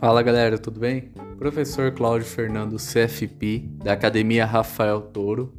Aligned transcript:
Fala 0.00 0.22
galera, 0.22 0.56
tudo 0.56 0.80
bem? 0.80 1.10
Professor 1.38 1.92
Cláudio 1.92 2.26
Fernando 2.26 2.76
CFP, 2.76 3.68
da 3.84 3.92
Academia 3.92 4.46
Rafael 4.46 5.02
Toro. 5.02 5.52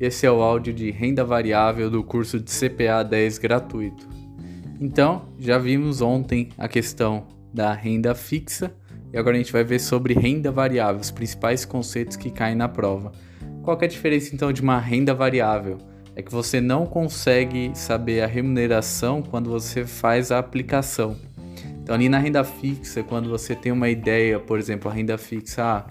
Esse 0.00 0.24
é 0.24 0.30
o 0.30 0.40
áudio 0.40 0.72
de 0.72 0.90
renda 0.90 1.22
variável 1.22 1.90
do 1.90 2.02
curso 2.02 2.40
de 2.40 2.50
CPA 2.50 3.04
10 3.04 3.36
gratuito. 3.36 4.08
Então, 4.80 5.28
já 5.38 5.58
vimos 5.58 6.00
ontem 6.00 6.48
a 6.56 6.68
questão 6.68 7.26
da 7.52 7.74
renda 7.74 8.14
fixa 8.14 8.74
e 9.12 9.18
agora 9.18 9.36
a 9.36 9.38
gente 9.38 9.52
vai 9.52 9.62
ver 9.62 9.78
sobre 9.78 10.14
renda 10.14 10.50
variável, 10.50 10.98
os 10.98 11.10
principais 11.10 11.66
conceitos 11.66 12.16
que 12.16 12.30
caem 12.30 12.56
na 12.56 12.70
prova. 12.70 13.12
Qual 13.62 13.78
é 13.78 13.84
a 13.84 13.88
diferença 13.88 14.34
então 14.34 14.50
de 14.54 14.62
uma 14.62 14.78
renda 14.78 15.12
variável? 15.12 15.76
É 16.16 16.22
que 16.22 16.32
você 16.32 16.62
não 16.62 16.86
consegue 16.86 17.72
saber 17.74 18.22
a 18.22 18.26
remuneração 18.26 19.20
quando 19.20 19.50
você 19.50 19.84
faz 19.84 20.32
a 20.32 20.38
aplicação. 20.38 21.14
Então, 21.82 21.96
ali 21.96 22.08
na 22.08 22.18
renda 22.18 22.44
fixa, 22.44 23.02
quando 23.02 23.28
você 23.28 23.56
tem 23.56 23.72
uma 23.72 23.88
ideia, 23.88 24.38
por 24.38 24.58
exemplo, 24.58 24.88
a 24.88 24.94
renda 24.94 25.18
fixa, 25.18 25.64
ah, 25.64 25.84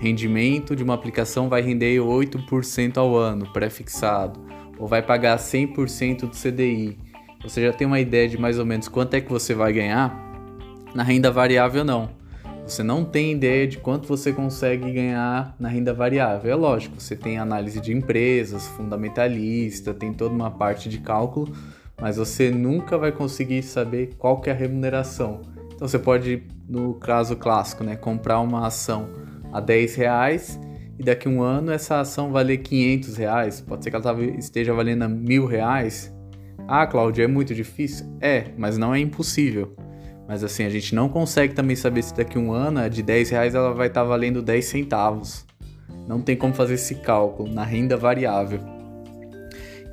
rendimento 0.00 0.74
de 0.74 0.82
uma 0.82 0.94
aplicação 0.94 1.48
vai 1.48 1.62
render 1.62 2.00
8% 2.00 2.98
ao 2.98 3.16
ano, 3.16 3.52
pré-fixado, 3.52 4.40
ou 4.76 4.88
vai 4.88 5.00
pagar 5.00 5.38
100% 5.38 6.22
do 6.22 6.30
CDI. 6.30 6.98
Você 7.42 7.62
já 7.62 7.72
tem 7.72 7.86
uma 7.86 8.00
ideia 8.00 8.28
de 8.28 8.36
mais 8.36 8.58
ou 8.58 8.66
menos 8.66 8.88
quanto 8.88 9.14
é 9.14 9.20
que 9.20 9.30
você 9.30 9.54
vai 9.54 9.72
ganhar? 9.72 10.12
Na 10.92 11.04
renda 11.04 11.30
variável, 11.30 11.84
não. 11.84 12.10
Você 12.66 12.82
não 12.82 13.04
tem 13.04 13.32
ideia 13.32 13.66
de 13.66 13.78
quanto 13.78 14.08
você 14.08 14.32
consegue 14.32 14.92
ganhar 14.92 15.54
na 15.58 15.68
renda 15.68 15.94
variável. 15.94 16.50
É 16.50 16.54
lógico, 16.54 17.00
você 17.00 17.14
tem 17.16 17.38
análise 17.38 17.80
de 17.80 17.92
empresas, 17.92 18.66
fundamentalista, 18.66 19.94
tem 19.94 20.12
toda 20.12 20.34
uma 20.34 20.50
parte 20.50 20.88
de 20.88 20.98
cálculo, 20.98 21.54
mas 22.00 22.16
você 22.16 22.50
nunca 22.50 22.96
vai 22.96 23.12
conseguir 23.12 23.62
saber 23.62 24.14
qual 24.18 24.40
que 24.40 24.50
é 24.50 24.52
a 24.52 24.56
remuneração. 24.56 25.42
Então 25.74 25.86
você 25.86 25.98
pode, 25.98 26.42
no 26.68 26.94
caso 26.94 27.36
clássico, 27.36 27.84
né, 27.84 27.96
comprar 27.96 28.40
uma 28.40 28.66
ação 28.66 29.08
a 29.52 29.60
10 29.60 29.94
reais 29.94 30.60
e 30.98 31.02
daqui 31.02 31.28
a 31.28 31.30
um 31.30 31.42
ano 31.42 31.70
essa 31.70 32.00
ação 32.00 32.32
valer 32.32 32.58
500 32.58 33.16
reais. 33.16 33.60
Pode 33.60 33.84
ser 33.84 33.90
que 33.90 33.96
ela 33.96 34.24
esteja 34.36 34.74
valendo 34.74 35.08
mil 35.08 35.46
reais. 35.46 36.12
Ah, 36.66 36.86
Cláudio, 36.86 37.24
é 37.24 37.26
muito 37.26 37.54
difícil? 37.54 38.06
É, 38.20 38.46
mas 38.56 38.76
não 38.76 38.94
é 38.94 38.98
impossível. 38.98 39.74
Mas 40.26 40.44
assim, 40.44 40.64
a 40.64 40.68
gente 40.68 40.94
não 40.94 41.08
consegue 41.08 41.54
também 41.54 41.74
saber 41.74 42.02
se 42.02 42.14
daqui 42.14 42.36
a 42.36 42.40
um 42.40 42.52
ano 42.52 42.80
a 42.80 42.88
de 42.88 43.02
10 43.02 43.30
reais 43.30 43.54
ela 43.54 43.72
vai 43.72 43.86
estar 43.86 44.04
valendo 44.04 44.42
10 44.42 44.64
centavos. 44.64 45.46
Não 46.06 46.20
tem 46.20 46.36
como 46.36 46.52
fazer 46.52 46.74
esse 46.74 46.96
cálculo 46.96 47.50
na 47.50 47.64
renda 47.64 47.96
variável. 47.96 48.77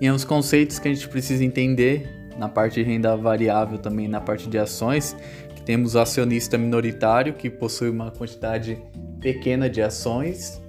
E 0.06 0.08
é 0.08 0.14
uns 0.14 0.24
conceitos 0.24 0.78
que 0.78 0.88
a 0.88 0.94
gente 0.94 1.10
precisa 1.10 1.44
entender 1.44 2.30
na 2.38 2.48
parte 2.48 2.76
de 2.76 2.84
renda 2.84 3.18
variável 3.18 3.80
também 3.80 4.08
na 4.08 4.22
parte 4.22 4.48
de 4.48 4.56
ações, 4.56 5.16
que 5.56 5.64
temos 5.64 5.96
o 5.96 6.00
acionista 6.00 6.60
minoritário 6.60 7.34
que 7.34 7.50
possui 7.50 7.90
uma 7.90 8.12
quantidade 8.12 8.78
pequena 9.20 9.68
de 9.68 9.82
ações, 9.82 10.62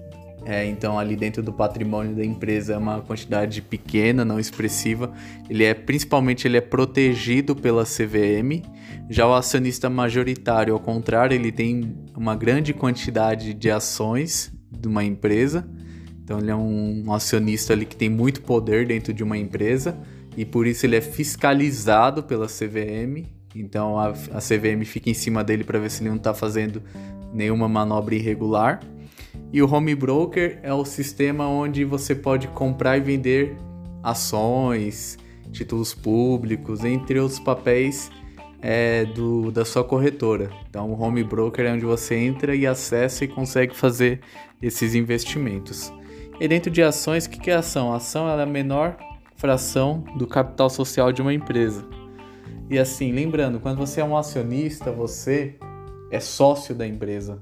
é, 0.46 0.64
então 0.64 0.98
ali 0.98 1.14
dentro 1.14 1.42
do 1.42 1.52
patrimônio 1.52 2.16
da 2.16 2.24
empresa 2.24 2.72
é 2.72 2.78
uma 2.78 3.02
quantidade 3.02 3.60
pequena, 3.60 4.24
não 4.24 4.40
expressiva. 4.40 5.12
Ele 5.50 5.64
é 5.64 5.74
principalmente 5.74 6.48
ele 6.48 6.56
é 6.56 6.62
protegido 6.62 7.54
pela 7.54 7.84
CVM. 7.84 8.62
Já 9.10 9.26
o 9.26 9.34
acionista 9.34 9.90
majoritário, 9.90 10.72
ao 10.72 10.80
contrário, 10.80 11.34
ele 11.34 11.52
tem 11.52 11.94
uma 12.16 12.34
grande 12.34 12.72
quantidade 12.72 13.52
de 13.52 13.70
ações 13.70 14.50
de 14.70 14.88
uma 14.88 15.04
empresa 15.04 15.68
então 16.26 16.40
ele 16.40 16.50
é 16.50 16.56
um, 16.56 17.12
acionista 17.12 17.72
ali 17.72 17.86
que 17.86 17.94
tem 17.94 18.10
muito 18.10 18.42
poder 18.42 18.84
dentro 18.84 19.14
de 19.14 19.22
uma 19.22 19.38
empresa 19.38 19.96
e 20.36 20.44
por 20.44 20.66
isso 20.66 20.84
ele 20.84 20.96
é 20.96 21.00
fiscalizado 21.00 22.20
pela 22.20 22.48
CVM. 22.48 23.24
Então 23.54 23.96
a, 23.96 24.08
a 24.08 24.40
CVM 24.40 24.84
fica 24.84 25.08
em 25.08 25.14
cima 25.14 25.44
dele 25.44 25.62
para 25.62 25.78
ver 25.78 25.88
se 25.88 26.02
ele 26.02 26.08
não 26.08 26.16
está 26.16 26.34
fazendo 26.34 26.82
nenhuma 27.32 27.68
manobra 27.68 28.16
irregular. 28.16 28.80
E 29.52 29.62
o 29.62 29.72
home 29.72 29.94
broker 29.94 30.58
é 30.64 30.74
o 30.74 30.84
sistema 30.84 31.46
onde 31.46 31.84
você 31.84 32.12
pode 32.12 32.48
comprar 32.48 32.96
e 32.96 33.00
vender 33.00 33.56
ações, 34.02 35.16
títulos 35.52 35.94
públicos, 35.94 36.84
entre 36.84 37.20
outros 37.20 37.38
papéis 37.38 38.10
é, 38.60 39.04
do, 39.04 39.52
da 39.52 39.64
sua 39.64 39.84
corretora. 39.84 40.50
Então, 40.68 40.90
o 40.90 41.00
home 41.00 41.22
broker 41.22 41.64
é 41.64 41.72
onde 41.72 41.84
você 41.84 42.16
entra 42.16 42.52
e 42.56 42.66
acessa 42.66 43.24
e 43.24 43.28
consegue 43.28 43.76
fazer 43.76 44.18
esses 44.60 44.96
investimentos. 44.96 45.92
E 46.38 46.46
dentro 46.46 46.70
de 46.70 46.82
ações, 46.82 47.24
o 47.24 47.30
que 47.30 47.50
é 47.50 47.54
ação? 47.54 47.92
A 47.92 47.96
ação 47.96 48.28
é 48.28 48.42
a 48.42 48.44
menor 48.44 48.98
fração 49.36 50.04
do 50.18 50.26
capital 50.26 50.68
social 50.68 51.10
de 51.10 51.22
uma 51.22 51.32
empresa. 51.32 51.82
E 52.68 52.78
assim, 52.78 53.10
lembrando, 53.10 53.58
quando 53.58 53.78
você 53.78 54.02
é 54.02 54.04
um 54.04 54.14
acionista, 54.14 54.92
você 54.92 55.56
é 56.10 56.20
sócio 56.20 56.74
da 56.74 56.86
empresa. 56.86 57.40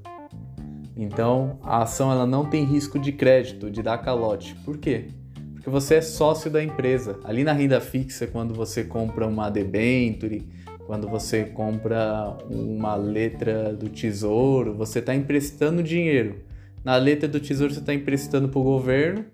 Então, 0.97 1.59
a 1.63 1.83
ação 1.83 2.13
ela 2.13 2.25
não 2.25 2.49
tem 2.49 2.63
risco 2.65 2.97
de 2.97 3.11
crédito, 3.11 3.69
de 3.69 3.83
dar 3.83 3.99
calote. 3.99 4.55
Por 4.65 4.79
quê? 4.79 5.09
Porque 5.55 5.69
você 5.69 5.97
é 5.97 6.01
sócio 6.01 6.49
da 6.49 6.63
empresa. 6.63 7.19
Ali 7.25 7.43
na 7.43 7.53
renda 7.53 7.81
fixa, 7.81 8.29
quando 8.29 8.55
você 8.55 8.85
compra 8.85 9.27
uma 9.27 9.51
debenture, 9.51 10.47
quando 10.87 11.09
você 11.09 11.45
compra 11.47 12.37
uma 12.49 12.95
letra 12.95 13.73
do 13.73 13.89
tesouro, 13.89 14.73
você 14.73 15.01
está 15.01 15.13
emprestando 15.13 15.83
dinheiro. 15.83 16.54
Na 16.85 16.97
letra 16.97 17.27
do 17.27 17.41
Tesouro 17.41 17.73
você 17.73 17.81
está 17.81 17.95
emprestando 17.95 18.47
para 18.47 18.61
o 18.61 18.63
governo, 18.63 19.25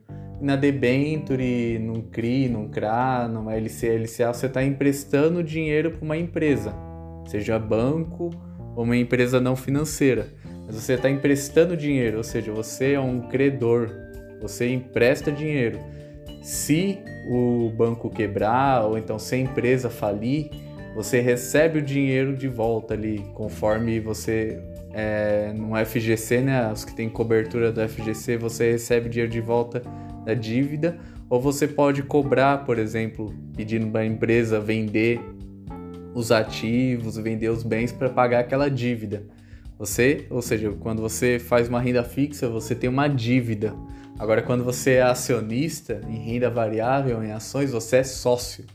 na 0.41 0.55
debenture, 0.55 1.81
no 1.81 2.05
CRI, 2.05 2.49
no 2.49 2.69
CRA, 2.69 3.27
numa 3.27 3.57
LC, 3.57 3.89
LCA, 3.99 4.33
você 4.33 4.47
está 4.47 4.63
emprestando 4.63 5.43
dinheiro 5.43 5.91
para 5.91 6.05
uma 6.05 6.17
empresa, 6.17 6.73
seja 7.27 7.59
banco 7.59 8.31
ou 8.77 8.85
uma 8.85 8.97
empresa 8.97 9.41
não 9.41 9.57
financeira. 9.57 10.29
Mas 10.65 10.77
você 10.77 10.93
está 10.93 11.11
emprestando 11.11 11.77
dinheiro, 11.77 12.19
ou 12.19 12.23
seja, 12.23 12.53
você 12.53 12.93
é 12.93 13.01
um 13.01 13.23
credor, 13.23 13.91
você 14.41 14.73
empresta 14.73 15.33
dinheiro. 15.33 15.81
Se 16.43 17.01
o 17.29 17.69
banco 17.77 18.09
quebrar 18.09 18.85
ou 18.87 18.97
então 18.97 19.19
se 19.19 19.35
a 19.35 19.39
empresa 19.39 19.91
falir, 19.91 20.51
você 20.95 21.21
recebe 21.21 21.81
o 21.81 21.83
dinheiro 21.83 22.37
de 22.37 22.47
volta 22.47 22.95
ali, 22.95 23.19
conforme 23.35 23.99
você 23.99 24.63
é, 24.93 25.53
no 25.53 25.73
FGC, 25.85 26.41
né, 26.41 26.71
os 26.73 26.85
que 26.85 26.95
têm 26.95 27.09
cobertura 27.09 27.71
do 27.71 27.87
FGC, 27.89 28.37
você 28.37 28.73
recebe 28.73 29.09
dinheiro 29.09 29.31
de 29.31 29.41
volta 29.41 29.83
da 30.25 30.35
dívida, 30.35 30.99
ou 31.29 31.41
você 31.41 31.67
pode 31.69 32.03
cobrar, 32.03 32.65
por 32.65 32.79
exemplo, 32.79 33.33
pedindo 33.57 33.87
para 33.89 34.01
a 34.01 34.07
empresa 34.07 34.61
vender 34.61 35.21
os 36.15 36.33
ativos, 36.33 37.17
vender 37.17 37.49
os 37.49 37.63
bens 37.63 37.93
para 37.93 38.09
pagar 38.09 38.41
aquela 38.41 38.69
dívida. 38.69 39.23
Você, 39.79 40.27
ou 40.29 40.43
seja, 40.43 40.71
quando 40.73 41.01
você 41.01 41.39
faz 41.39 41.69
uma 41.69 41.81
renda 41.81 42.03
fixa, 42.03 42.49
você 42.49 42.75
tem 42.75 42.91
uma 42.91 43.09
dívida. 43.09 43.75
Agora, 44.19 44.43
quando 44.43 44.63
você 44.63 44.95
é 44.95 45.03
acionista 45.03 46.01
em 46.07 46.17
renda 46.17 46.51
variável, 46.51 47.23
em 47.23 47.33
ações, 47.33 47.73
você 47.73 47.99
é 47.99 48.05
sócio. 48.05 48.67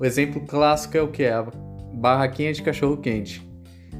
O 0.00 0.04
exemplo 0.04 0.40
clássico 0.40 0.96
é 0.96 1.02
o 1.02 1.08
que? 1.08 1.26
A 1.26 1.46
barraquinha 1.92 2.52
de 2.52 2.62
cachorro 2.62 2.96
quente. 2.96 3.46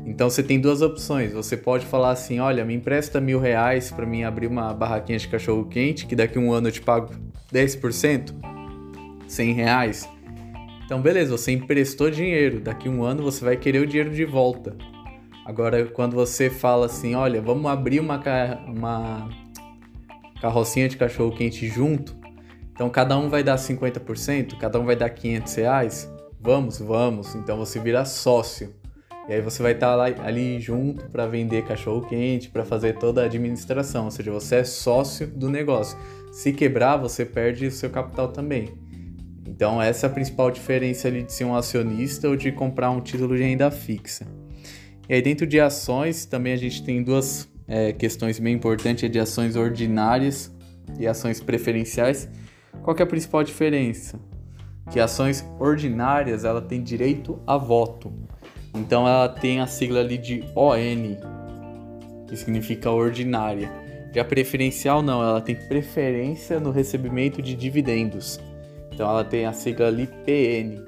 Então 0.06 0.31
você 0.31 0.41
tem 0.43 0.61
duas 0.61 0.83
opções. 0.83 1.33
Você 1.33 1.56
pode 1.56 1.84
falar 1.84 2.12
assim: 2.12 2.39
olha, 2.39 2.65
me 2.65 2.75
empresta 2.75 3.21
mil 3.21 3.41
reais 3.41 3.91
para 3.91 4.06
mim 4.06 4.22
abrir 4.22 4.47
uma 4.47 4.72
barraquinha 4.72 5.19
de 5.19 5.27
cachorro 5.27 5.67
quente, 5.67 6.06
que 6.06 6.15
daqui 6.15 6.39
a 6.39 6.41
um 6.41 6.53
ano 6.53 6.69
eu 6.69 6.72
te 6.72 6.81
pago 6.81 7.12
10%, 7.53 8.33
100 9.27 9.53
reais. 9.53 10.09
Então, 10.84 11.03
beleza, 11.03 11.37
você 11.37 11.50
emprestou 11.50 12.09
dinheiro. 12.09 12.61
Daqui 12.61 12.87
a 12.87 12.91
um 12.91 13.03
ano 13.03 13.25
você 13.25 13.44
vai 13.44 13.56
querer 13.56 13.81
o 13.81 13.87
dinheiro 13.87 14.11
de 14.11 14.25
volta. 14.25 14.77
Agora, 15.44 15.84
quando 15.87 16.15
você 16.15 16.49
fala 16.49 16.87
assim: 16.87 17.17
olha, 17.17 17.43
vamos 17.43 17.69
abrir 17.69 17.99
uma, 17.99 18.23
uma 18.69 19.28
carrocinha 20.41 20.88
de 20.88 20.97
cachorro 20.97 21.34
quente 21.34 21.67
junto, 21.67 22.17
então 22.71 22.88
cada 22.88 23.19
um 23.19 23.28
vai 23.28 23.43
dar 23.43 23.56
50%, 23.56 24.56
cada 24.59 24.78
um 24.78 24.84
vai 24.84 24.94
dar 24.94 25.11
500 25.11 25.55
reais. 25.56 26.12
Vamos, 26.41 26.79
vamos. 26.79 27.35
Então 27.35 27.56
você 27.58 27.81
vira 27.81 28.05
sócio. 28.05 28.73
E 29.28 29.32
aí 29.32 29.40
você 29.40 29.62
vai 29.62 29.73
estar 29.73 29.96
tá 29.96 30.25
ali 30.25 30.61
junto 30.61 31.05
para 31.11 31.26
vender 31.26 31.64
cachorro 31.64 32.06
quente, 32.06 32.49
para 32.49 32.64
fazer 32.64 32.96
toda 32.96 33.23
a 33.23 33.25
administração, 33.25 34.05
ou 34.05 34.11
seja, 34.11 34.31
você 34.31 34.56
é 34.56 34.64
sócio 34.64 35.26
do 35.26 35.50
negócio. 35.50 35.99
Se 36.31 36.52
quebrar, 36.52 36.96
você 36.96 37.25
perde 37.25 37.67
o 37.67 37.70
seu 37.73 37.90
capital 37.90 38.28
também. 38.28 38.73
Então 39.46 39.81
essa 39.81 40.06
é 40.06 40.11
a 40.11 40.12
principal 40.12 40.50
diferença 40.50 41.08
ali 41.08 41.23
de 41.23 41.32
ser 41.32 41.44
um 41.44 41.56
acionista 41.56 42.28
ou 42.28 42.37
de 42.37 42.52
comprar 42.52 42.90
um 42.90 43.00
título 43.00 43.37
de 43.37 43.43
renda 43.43 43.70
fixa. 43.70 44.26
E 45.08 45.14
aí 45.14 45.23
dentro 45.23 45.46
de 45.46 45.58
ações 45.58 46.26
também 46.26 46.52
a 46.52 46.56
gente 46.56 46.84
tem 46.84 47.02
duas 47.02 47.49
é, 47.67 47.93
questões 47.93 48.38
bem 48.38 48.55
importantes, 48.55 49.05
é 49.05 49.08
de 49.08 49.19
ações 49.19 49.56
ordinárias 49.56 50.55
e 50.99 51.06
ações 51.06 51.40
preferenciais. 51.40 52.29
Qual 52.82 52.94
que 52.94 53.02
é 53.02 53.05
a 53.05 53.08
principal 53.08 53.43
diferença? 53.43 54.20
Que 54.90 55.00
ações 55.00 55.44
ordinárias 55.58 56.44
ela 56.44 56.61
tem 56.61 56.82
direito 56.82 57.40
a 57.46 57.56
voto. 57.56 58.12
Então 58.76 59.06
ela 59.06 59.28
tem 59.28 59.61
a 59.61 59.67
sigla 59.67 60.00
ali 60.00 60.19
de 60.19 60.44
ON, 60.55 61.17
que 62.26 62.37
significa 62.37 62.90
ordinária. 62.90 63.70
Já 64.14 64.25
preferencial 64.25 65.02
não, 65.02 65.23
ela 65.23 65.40
tem 65.40 65.55
preferência 65.55 66.58
no 66.61 66.70
recebimento 66.70 67.43
de 67.43 67.55
dividendos. 67.55 68.40
Então 68.93 69.08
ela 69.08 69.25
tem 69.25 69.46
a 69.46 69.52
sigla 69.52 69.88
ali 69.88 70.06
PN. 70.06 70.82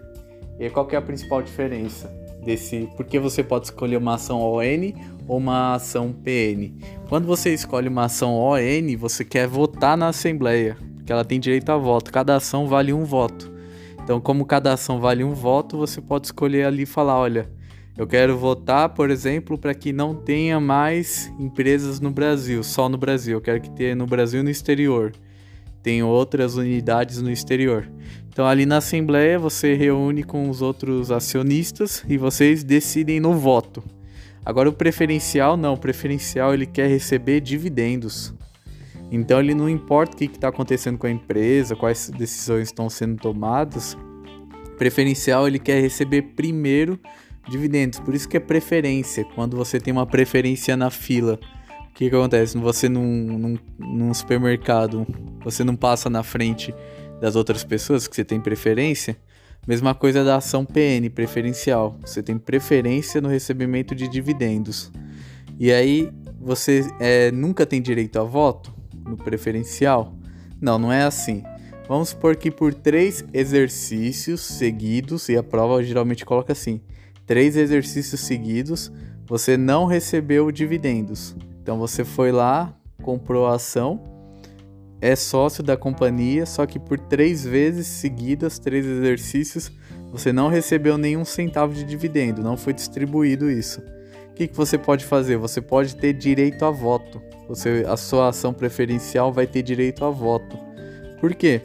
E 0.59 0.71
qual 0.71 0.87
que 0.87 0.95
é 0.95 0.99
a 0.99 1.03
principal 1.03 1.43
diferença 1.43 2.11
desse, 2.43 2.89
porque 2.97 3.19
você 3.19 3.43
pode 3.43 3.67
escolher 3.67 3.97
uma 3.97 4.15
ação 4.15 4.41
ON 4.41 4.93
ou 5.27 5.37
uma 5.37 5.75
ação 5.75 6.13
PN. 6.13 6.73
Quando 7.09 7.27
você 7.27 7.53
escolhe 7.53 7.89
uma 7.89 8.05
ação 8.05 8.35
ON, 8.35 8.97
você 8.99 9.25
quer 9.25 9.47
votar 9.47 9.97
na 9.97 10.09
assembleia, 10.09 10.77
que 11.05 11.13
ela 11.13 11.25
tem 11.25 11.39
direito 11.39 11.71
a 11.71 11.77
voto. 11.77 12.11
Cada 12.11 12.37
ação 12.37 12.67
vale 12.67 12.93
um 12.93 13.05
voto. 13.05 13.53
Então, 14.03 14.21
como 14.21 14.47
cada 14.47 14.73
ação 14.73 14.99
vale 14.99 15.23
um 15.23 15.35
voto, 15.35 15.77
você 15.77 16.01
pode 16.01 16.29
escolher 16.29 16.65
ali 16.65 16.87
falar, 16.87 17.19
olha, 17.19 17.51
eu 17.99 18.07
quero 18.07 18.39
votar, 18.39 18.91
por 18.91 19.11
exemplo, 19.11 19.59
para 19.59 19.75
que 19.75 19.93
não 19.93 20.15
tenha 20.15 20.61
mais 20.61 21.33
empresas 21.37 21.99
no 21.99 22.13
Brasil, 22.13 22.63
só 22.63 22.89
no 22.89 22.97
Brasil. 22.97 23.37
Eu 23.37 23.41
quero 23.41 23.61
que 23.61 23.71
tenha 23.71 23.97
no 23.97 24.07
Brasil 24.07 24.39
e 24.39 24.43
no 24.45 24.51
exterior. 24.51 25.13
Tem 25.83 26.01
outras 26.01 26.55
unidades 26.55 27.21
no 27.21 27.29
exterior. 27.29 27.91
Então, 28.29 28.47
ali 28.47 28.65
na 28.65 28.77
Assembleia, 28.77 29.37
você 29.37 29.75
reúne 29.75 30.23
com 30.23 30.49
os 30.49 30.63
outros 30.63 31.11
acionistas 31.11 32.05
e 32.09 32.17
vocês 32.17 32.63
decidem 32.63 33.19
no 33.19 33.35
voto. 33.35 33.83
Agora, 34.47 34.69
o 34.69 34.73
preferencial, 34.73 35.57
não. 35.57 35.75
O 35.75 35.79
preferencial 35.79 36.55
ele 36.55 36.67
quer 36.67 36.89
receber 36.89 37.41
dividendos. 37.41 38.33
Então, 39.11 39.41
ele 39.41 39.55
não 39.55 39.69
importa 39.69 40.15
o 40.15 40.17
que 40.17 40.27
está 40.27 40.51
acontecendo 40.51 40.99
com 40.99 41.09
a 41.09 41.11
empresa, 41.11 41.75
quais 41.75 42.11
decisões 42.11 42.69
estão 42.69 42.89
sendo 42.89 43.17
tomadas. 43.17 43.99
Preferencial, 44.79 45.49
ele 45.49 45.59
quer 45.59 45.81
receber 45.81 46.23
primeiro 46.37 46.97
dividendos. 47.49 47.99
Por 47.99 48.15
isso 48.15 48.29
que 48.29 48.37
é 48.37 48.41
preferência. 48.41 49.25
Quando 49.35 49.57
você 49.57 49.81
tem 49.81 49.93
uma 49.93 50.07
preferência 50.07 50.77
na 50.77 50.91
fila, 50.91 51.39
o 51.91 51.95
que, 51.95 52.09
que 52.09 52.15
acontece? 52.15 52.57
Você 52.59 52.89
num, 52.89 53.39
num, 53.39 53.59
num 53.79 54.15
supermercado, 54.15 55.07
você 55.43 55.65
não 55.65 55.75
passa 55.75 56.09
na 56.09 56.23
frente 56.23 56.75
das 57.21 57.37
outras 57.37 57.65
pessoas 57.65 58.07
que 58.07 58.15
você 58.15 58.25
tem 58.25 58.41
preferência. 58.41 59.17
Mesma 59.67 59.95
coisa 59.95 60.25
da 60.25 60.37
ação 60.37 60.65
PN, 60.65 61.11
preferencial. 61.11 61.99
Você 62.01 62.23
tem 62.23 62.39
preferência 62.39 63.21
no 63.21 63.29
recebimento 63.29 63.95
de 63.95 64.09
dividendos. 64.09 64.91
E 65.59 65.73
aí 65.73 66.11
você 66.41 66.87
é, 67.01 67.31
nunca 67.33 67.67
tem 67.67 67.83
direito 67.83 68.19
a 68.19 68.23
voto 68.23 68.73
no 69.05 69.17
preferencial? 69.17 70.15
Não, 70.61 70.79
não 70.79 70.93
é 70.93 71.03
assim. 71.03 71.43
Vamos 71.89 72.11
supor 72.11 72.37
que 72.37 72.51
por 72.51 72.75
três 72.75 73.25
exercícios 73.33 74.43
seguidos, 74.43 75.29
e 75.31 75.37
a 75.37 75.43
prova 75.43 75.83
geralmente 75.83 76.25
coloca 76.25 76.53
assim: 76.53 76.81
três 77.29 77.57
exercícios 77.57 78.23
seguidos, 78.23 78.91
você 79.25 79.57
não 79.57 79.87
recebeu 79.87 80.51
dividendos. 80.51 81.37
Então 81.63 81.79
você 81.79 82.05
foi 82.05 82.33
lá, 82.33 82.75
comprou 83.01 83.47
a 83.47 83.55
ação 83.55 84.19
é 85.01 85.15
sócio 85.15 85.63
da 85.63 85.77
companhia, 85.77 86.45
só 86.45 86.67
que 86.67 86.79
por 86.79 86.99
três 86.99 87.45
vezes 87.45 87.87
seguidas, 87.87 88.59
três 88.59 88.85
exercícios, 88.85 89.71
você 90.11 90.33
não 90.33 90.49
recebeu 90.49 90.99
nenhum 90.99 91.25
centavo 91.25 91.73
de 91.73 91.85
dividendo, 91.85 92.43
não 92.43 92.57
foi 92.57 92.73
distribuído 92.73 93.51
isso. 93.51 93.81
O 94.31 94.35
que, 94.35 94.49
que 94.49 94.57
você 94.57 94.79
pode 94.79 95.05
fazer? 95.05 95.37
Você 95.37 95.61
pode 95.61 95.97
ter 95.97 96.13
direito 96.13 96.65
a 96.65 96.71
voto. 96.71 97.21
Você, 97.49 97.85
a 97.89 97.97
sua 97.97 98.29
ação 98.29 98.53
preferencial 98.53 99.33
vai 99.33 99.47
ter 99.47 99.63
direito 99.63 100.05
a 100.05 100.11
voto. 100.11 100.57
Por 101.21 101.35
quê? 101.35 101.61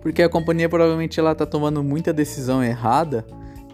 Porque 0.00 0.22
a 0.22 0.28
companhia 0.28 0.68
provavelmente 0.68 1.20
ela 1.20 1.32
está 1.32 1.44
tomando 1.44 1.82
muita 1.82 2.12
decisão 2.12 2.64
errada 2.64 3.24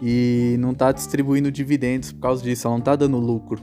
e 0.01 0.55
não 0.59 0.71
está 0.71 0.91
distribuindo 0.91 1.51
dividendos 1.51 2.11
por 2.11 2.21
causa 2.21 2.43
disso, 2.43 2.67
ela 2.67 2.75
não 2.75 2.79
está 2.79 2.95
dando 2.95 3.17
lucro. 3.17 3.61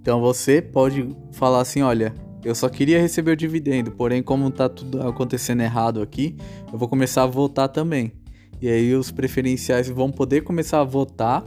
Então 0.00 0.20
você 0.20 0.60
pode 0.60 1.16
falar 1.32 1.60
assim, 1.60 1.82
olha, 1.82 2.14
eu 2.44 2.54
só 2.54 2.68
queria 2.68 3.00
receber 3.00 3.32
o 3.32 3.36
dividendo, 3.36 3.90
porém, 3.90 4.22
como 4.22 4.50
tá 4.50 4.68
tudo 4.68 5.00
acontecendo 5.00 5.62
errado 5.62 6.02
aqui, 6.02 6.36
eu 6.70 6.78
vou 6.78 6.88
começar 6.88 7.22
a 7.22 7.26
votar 7.26 7.68
também. 7.68 8.12
E 8.60 8.68
aí 8.68 8.94
os 8.94 9.10
preferenciais 9.10 9.88
vão 9.88 10.10
poder 10.10 10.42
começar 10.42 10.80
a 10.80 10.84
votar 10.84 11.42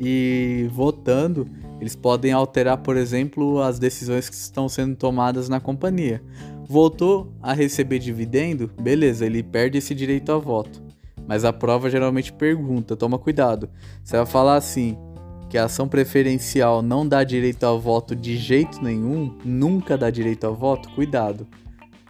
e 0.00 0.66
votando, 0.72 1.46
eles 1.80 1.94
podem 1.94 2.32
alterar, 2.32 2.78
por 2.78 2.96
exemplo, 2.96 3.60
as 3.60 3.78
decisões 3.78 4.28
que 4.28 4.34
estão 4.34 4.68
sendo 4.68 4.96
tomadas 4.96 5.48
na 5.48 5.60
companhia. 5.60 6.22
Voltou 6.66 7.32
a 7.42 7.52
receber 7.52 7.98
dividendo, 7.98 8.70
beleza, 8.80 9.26
ele 9.26 9.42
perde 9.42 9.78
esse 9.78 9.94
direito 9.94 10.32
a 10.32 10.38
voto. 10.38 10.87
Mas 11.28 11.44
a 11.44 11.52
prova 11.52 11.90
geralmente 11.90 12.32
pergunta, 12.32 12.96
toma 12.96 13.18
cuidado. 13.18 13.68
Você 14.02 14.16
vai 14.16 14.24
falar 14.24 14.56
assim: 14.56 14.96
que 15.48 15.58
a 15.58 15.64
ação 15.64 15.86
preferencial 15.86 16.82
não 16.82 17.06
dá 17.06 17.22
direito 17.22 17.64
ao 17.64 17.78
voto 17.78 18.16
de 18.16 18.36
jeito 18.36 18.82
nenhum, 18.82 19.36
nunca 19.44 19.96
dá 19.96 20.10
direito 20.10 20.46
ao 20.46 20.54
voto, 20.54 20.90
cuidado. 20.94 21.46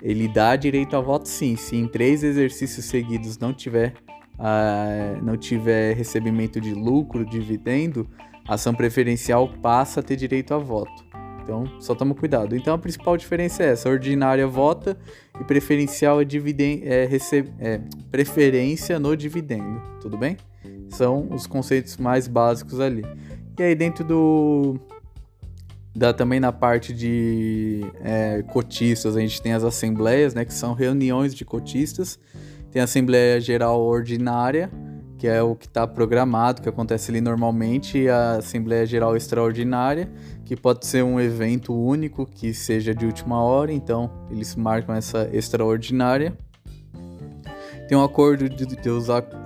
Ele 0.00 0.28
dá 0.28 0.54
direito 0.54 0.94
ao 0.94 1.02
voto 1.02 1.28
sim, 1.28 1.56
se 1.56 1.76
em 1.76 1.86
três 1.86 2.22
exercícios 2.22 2.84
seguidos 2.84 3.38
não 3.38 3.52
tiver, 3.52 3.94
uh, 4.38 5.22
não 5.22 5.36
tiver 5.36 5.96
recebimento 5.96 6.60
de 6.60 6.72
lucro, 6.72 7.24
dividendo, 7.24 8.08
a 8.46 8.54
ação 8.54 8.72
preferencial 8.72 9.48
passa 9.60 9.98
a 10.00 10.02
ter 10.02 10.14
direito 10.14 10.54
a 10.54 10.58
voto. 10.58 11.07
Então, 11.48 11.64
só 11.80 11.94
toma 11.94 12.14
cuidado. 12.14 12.54
Então, 12.54 12.74
a 12.74 12.78
principal 12.78 13.16
diferença 13.16 13.62
é 13.62 13.68
essa: 13.68 13.88
ordinária 13.88 14.46
vota 14.46 14.98
e 15.40 15.44
preferencial 15.44 16.20
é, 16.20 16.24
dividen 16.24 16.82
é, 16.84 17.08
é 17.58 17.80
preferência 18.10 18.98
no 18.98 19.16
dividendo. 19.16 19.80
Tudo 19.98 20.18
bem? 20.18 20.36
São 20.90 21.26
os 21.32 21.46
conceitos 21.46 21.96
mais 21.96 22.28
básicos 22.28 22.80
ali. 22.80 23.02
E 23.58 23.62
aí 23.62 23.74
dentro 23.74 24.04
do 24.04 24.78
da, 25.96 26.12
também 26.12 26.38
na 26.38 26.52
parte 26.52 26.92
de 26.92 27.80
é, 28.04 28.42
cotistas, 28.42 29.16
a 29.16 29.20
gente 29.20 29.40
tem 29.40 29.54
as 29.54 29.64
assembleias, 29.64 30.34
né, 30.34 30.44
que 30.44 30.52
são 30.52 30.74
reuniões 30.74 31.34
de 31.34 31.46
cotistas. 31.46 32.18
Tem 32.70 32.82
a 32.82 32.84
Assembleia 32.84 33.40
Geral 33.40 33.80
Ordinária, 33.80 34.70
que 35.18 35.26
é 35.26 35.42
o 35.42 35.54
que 35.54 35.66
está 35.66 35.86
programado, 35.86 36.62
que 36.62 36.68
acontece 36.68 37.10
ali 37.10 37.20
normalmente, 37.20 38.08
a 38.08 38.36
Assembleia 38.36 38.86
Geral 38.86 39.16
Extraordinária, 39.16 40.08
que 40.44 40.56
pode 40.56 40.86
ser 40.86 41.02
um 41.02 41.20
evento 41.20 41.74
único, 41.74 42.24
que 42.24 42.54
seja 42.54 42.94
de 42.94 43.04
última 43.04 43.42
hora, 43.42 43.72
então 43.72 44.10
eles 44.30 44.54
marcam 44.54 44.94
essa 44.94 45.28
extraordinária. 45.32 46.32
Tem 47.88 47.98
um 47.98 48.04
acordo 48.04 48.48
de, 48.48 48.64
de 48.64 48.78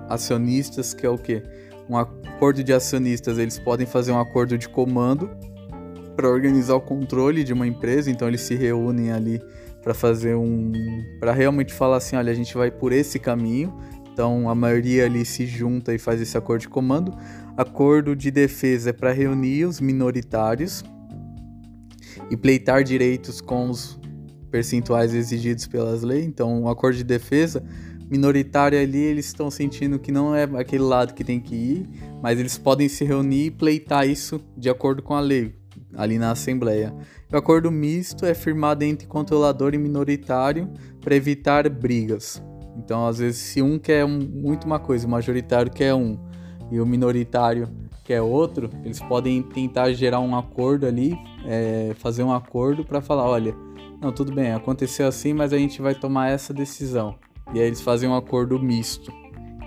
acionistas, 0.09 0.93
que 0.93 1.07
é 1.07 1.09
o 1.09 1.17
quê? 1.17 1.43
um 1.89 1.97
acordo 1.97 2.63
de 2.63 2.73
acionistas, 2.73 3.39
eles 3.39 3.59
podem 3.59 3.87
fazer 3.87 4.13
um 4.13 4.21
acordo 4.21 4.57
de 4.57 4.69
comando 4.69 5.31
para 6.17 6.29
organizar 6.29 6.75
o 6.75 6.81
controle 6.81 7.45
de 7.45 7.53
uma 7.53 7.67
empresa, 7.67 8.11
então 8.11 8.29
eles 8.29 8.41
se 8.41 8.55
reúnem 8.55 9.13
ali 9.13 9.43
para 9.83 9.93
fazer 9.93 10.35
um 10.35 10.73
para 11.19 11.33
realmente 11.33 11.73
falar 11.73 11.97
assim, 11.97 12.17
olha, 12.17 12.31
a 12.31 12.35
gente 12.35 12.55
vai 12.55 12.71
por 12.71 12.93
esse 12.93 13.19
caminho. 13.19 13.77
Então 14.13 14.49
a 14.49 14.55
maioria 14.55 15.07
ali 15.07 15.25
se 15.25 15.47
junta 15.47 15.95
e 15.95 15.99
faz 15.99 16.21
esse 16.21 16.37
acordo 16.37 16.63
de 16.63 16.69
comando. 16.69 17.17
Acordo 17.57 18.15
de 18.15 18.31
defesa 18.31 18.91
é 18.91 18.93
para 18.93 19.13
reunir 19.13 19.65
os 19.65 19.81
minoritários 19.81 20.85
e 22.31 22.37
pleitar 22.37 22.85
direitos 22.85 23.41
com 23.41 23.71
os 23.71 23.99
percentuais 24.51 25.15
exigidos 25.15 25.67
pelas 25.67 26.03
leis. 26.03 26.27
Então, 26.27 26.63
o 26.63 26.69
acordo 26.69 26.99
de 26.99 27.05
defesa 27.05 27.65
minoritário 28.11 28.79
ali, 28.79 28.99
eles 28.99 29.25
estão 29.27 29.51
sentindo 29.51 29.99
que 29.99 30.13
não 30.13 30.35
é 30.35 30.43
aquele 30.43 30.83
lado 30.83 31.15
que 31.15 31.25
tem 31.25 31.41
que 31.41 31.55
ir, 31.55 31.89
mas 32.23 32.39
eles 32.39 32.59
podem 32.59 32.87
se 32.87 33.05
reunir 33.05 33.47
e 33.47 33.51
pleitar 33.51 34.07
isso 34.07 34.39
de 34.55 34.69
acordo 34.69 35.03
com 35.03 35.15
a 35.15 35.21
lei, 35.21 35.55
ali 35.95 36.19
na 36.19 36.33
Assembleia. 36.33 36.95
O 37.33 37.37
acordo 37.39 37.71
misto 37.71 38.27
é 38.27 38.35
firmado 38.35 38.85
entre 38.85 39.07
controlador 39.07 39.73
e 39.73 39.79
minoritário 39.79 40.71
para 41.01 41.17
evitar 41.17 41.67
brigas. 41.71 42.43
Então, 42.77 43.07
às 43.07 43.19
vezes, 43.19 43.41
se 43.41 43.63
um 43.63 43.79
quer 43.79 44.05
um, 44.05 44.19
muito 44.19 44.65
uma 44.65 44.79
coisa, 44.79 45.07
o 45.07 45.11
majoritário 45.11 45.71
quer 45.71 45.95
um 45.95 46.19
e 46.71 46.81
o 46.81 46.87
minoritário 46.87 47.69
quer 48.05 48.21
outro, 48.23 48.71
eles 48.85 49.01
podem 49.01 49.43
tentar 49.43 49.93
gerar 49.93 50.21
um 50.21 50.37
acordo 50.37 50.87
ali, 50.87 51.17
é, 51.47 51.93
fazer 51.97 52.23
um 52.23 52.33
acordo 52.33 52.85
para 52.85 53.01
falar: 53.01 53.25
olha, 53.25 53.55
não, 54.01 54.11
tudo 54.11 54.33
bem, 54.33 54.53
aconteceu 54.53 55.07
assim, 55.07 55.33
mas 55.33 55.53
a 55.53 55.59
gente 55.59 55.81
vai 55.81 55.95
tomar 55.95 56.31
essa 56.31 56.53
decisão. 56.53 57.15
E 57.55 57.61
aí 57.61 57.67
eles 57.67 57.81
fazem 57.81 58.09
um 58.09 58.17
acordo 58.17 58.59
misto, 58.59 59.13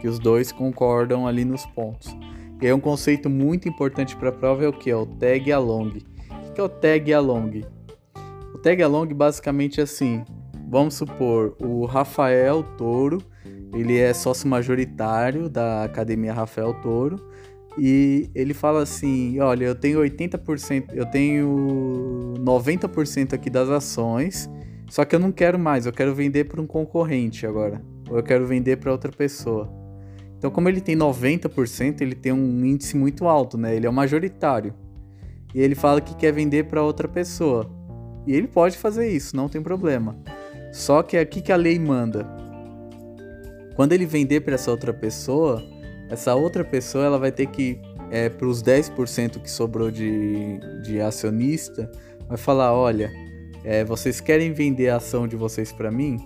que 0.01 0.07
os 0.07 0.19
dois 0.19 0.51
concordam 0.51 1.27
ali 1.27 1.45
nos 1.45 1.65
pontos. 1.67 2.15
E 2.61 2.65
aí 2.65 2.73
um 2.73 2.79
conceito 2.79 3.29
muito 3.29 3.67
importante 3.67 4.15
para 4.15 4.29
a 4.29 4.31
prova 4.31 4.65
é 4.65 4.67
o 4.67 4.73
que? 4.73 4.89
É 4.89 4.95
o 4.95 5.05
tag 5.05 5.51
along. 5.51 6.01
O 6.49 6.53
que 6.53 6.61
é 6.61 6.63
o 6.63 6.69
tag 6.69 7.13
along? 7.13 7.63
O 8.53 8.57
tag 8.57 8.81
along 8.81 9.13
basicamente 9.13 9.79
é 9.79 9.83
assim. 9.83 10.23
Vamos 10.67 10.95
supor, 10.95 11.55
o 11.59 11.85
Rafael 11.85 12.63
Toro, 12.77 13.21
ele 13.73 13.97
é 13.97 14.13
sócio 14.13 14.47
majoritário 14.47 15.49
da 15.49 15.83
Academia 15.83 16.33
Rafael 16.33 16.73
Toro, 16.81 17.19
e 17.77 18.29
ele 18.33 18.53
fala 18.53 18.83
assim: 18.83 19.39
"Olha, 19.39 19.65
eu 19.65 19.75
tenho 19.75 19.99
80%, 19.99 20.93
eu 20.93 21.05
tenho 21.05 22.33
90% 22.39 23.33
aqui 23.33 23.49
das 23.49 23.69
ações 23.69 24.49
só 24.89 25.03
que 25.03 25.15
eu 25.15 25.19
não 25.19 25.31
quero 25.31 25.57
mais, 25.57 25.85
eu 25.85 25.91
quero 25.91 26.13
vender 26.13 26.45
para 26.45 26.61
um 26.61 26.67
concorrente 26.67 27.45
agora. 27.45 27.81
Ou 28.09 28.17
eu 28.17 28.23
quero 28.23 28.45
vender 28.45 28.77
para 28.77 28.91
outra 28.91 29.11
pessoa. 29.11 29.69
Então, 30.37 30.51
como 30.51 30.69
ele 30.69 30.79
tem 30.79 30.95
90%, 30.95 32.01
ele 32.01 32.13
tem 32.13 32.31
um 32.31 32.65
índice 32.65 32.95
muito 32.95 33.27
alto, 33.27 33.57
né? 33.57 33.75
Ele 33.75 33.87
é 33.87 33.89
o 33.89 33.93
majoritário. 33.93 34.73
E 35.53 35.59
ele 35.59 35.73
fala 35.73 36.01
que 36.01 36.15
quer 36.15 36.31
vender 36.31 36.65
para 36.65 36.83
outra 36.83 37.07
pessoa. 37.07 37.71
E 38.27 38.33
ele 38.33 38.47
pode 38.47 38.77
fazer 38.77 39.09
isso, 39.09 39.35
não 39.35 39.49
tem 39.49 39.61
problema. 39.61 40.15
Só 40.75 41.01
que 41.01 41.15
é 41.15 41.21
aqui 41.21 41.39
que 41.39 41.53
a 41.53 41.55
lei 41.55 41.79
manda. 41.79 42.27
Quando 43.75 43.93
ele 43.93 44.05
vender 44.05 44.41
para 44.41 44.55
essa 44.55 44.69
outra 44.69 44.93
pessoa, 44.93 45.63
essa 46.09 46.35
outra 46.35 46.65
pessoa 46.65 47.05
ela 47.05 47.17
vai 47.17 47.31
ter 47.31 47.45
que 47.45 47.79
é, 48.11 48.27
para 48.27 48.45
os 48.45 48.61
10% 48.61 49.41
que 49.41 49.49
sobrou 49.49 49.89
de, 49.89 50.59
de 50.83 50.99
acionista, 50.99 51.89
vai 52.27 52.37
falar: 52.37 52.73
olha, 52.73 53.09
é, 53.63 53.85
vocês 53.85 54.19
querem 54.19 54.51
vender 54.51 54.89
a 54.89 54.97
ação 54.97 55.25
de 55.29 55.37
vocês 55.37 55.71
para 55.71 55.89
mim? 55.89 56.17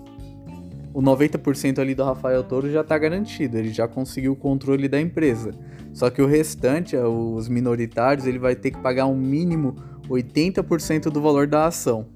O 0.95 0.99
90% 0.99 1.77
ali 1.77 1.93
do 1.93 2.03
Rafael 2.03 2.43
Toro 2.43 2.71
já 2.71 2.81
está 2.81 2.97
garantido, 2.97 3.55
ele 3.55 3.71
já 3.71 3.87
conseguiu 3.87 4.31
o 4.31 4.35
controle 4.35 4.87
da 4.87 4.99
empresa. 4.99 5.51
Só 5.93 6.09
que 6.09 6.23
o 6.23 6.25
restante, 6.25 6.97
os 6.97 7.47
minoritários, 7.47 8.25
ele 8.25 8.39
vai 8.39 8.55
ter 8.55 8.71
que 8.71 8.79
pagar 8.79 9.05
um 9.05 9.15
mínimo 9.15 9.75
80% 10.09 11.11
do 11.11 11.21
valor 11.21 11.45
da 11.45 11.67
ação. 11.67 12.07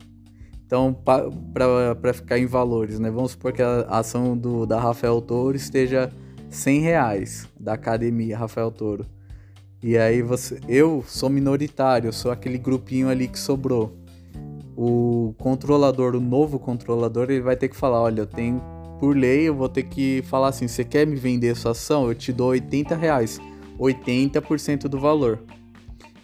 Então, 0.73 0.91
para 0.91 2.13
ficar 2.15 2.39
em 2.39 2.47
valores, 2.47 2.97
né? 2.97 3.11
Vamos 3.11 3.33
supor 3.33 3.53
que 3.53 3.61
a 3.61 3.81
ação 3.89 4.35
do, 4.35 4.65
da 4.65 4.79
Rafael 4.79 5.21
Toro 5.21 5.55
esteja 5.55 6.11
100 6.49 6.79
reais 6.79 7.47
da 7.59 7.73
academia 7.73 8.35
Rafael 8.35 8.71
Toro. 8.71 9.05
E 9.83 9.95
aí 9.99 10.23
você, 10.23 10.59
eu 10.67 11.03
sou 11.05 11.29
minoritário, 11.29 12.07
eu 12.07 12.11
sou 12.11 12.31
aquele 12.31 12.57
grupinho 12.57 13.07
ali 13.07 13.27
que 13.27 13.37
sobrou. 13.37 13.95
O 14.75 15.35
controlador, 15.37 16.15
o 16.15 16.19
novo 16.19 16.57
controlador, 16.57 17.29
ele 17.29 17.41
vai 17.41 17.55
ter 17.55 17.69
que 17.69 17.75
falar, 17.75 18.01
olha, 18.01 18.21
eu 18.21 18.25
tenho 18.25 18.59
por 18.99 19.15
lei, 19.15 19.49
eu 19.49 19.53
vou 19.53 19.69
ter 19.69 19.83
que 19.83 20.23
falar 20.23 20.47
assim, 20.47 20.67
você 20.67 20.83
quer 20.83 21.05
me 21.05 21.15
vender 21.15 21.55
sua 21.55 21.73
ação? 21.73 22.07
Eu 22.07 22.15
te 22.15 22.33
dou 22.33 22.47
80 22.47 22.95
reais, 22.95 23.39
80% 23.77 24.87
do 24.87 24.99
valor. 24.99 25.39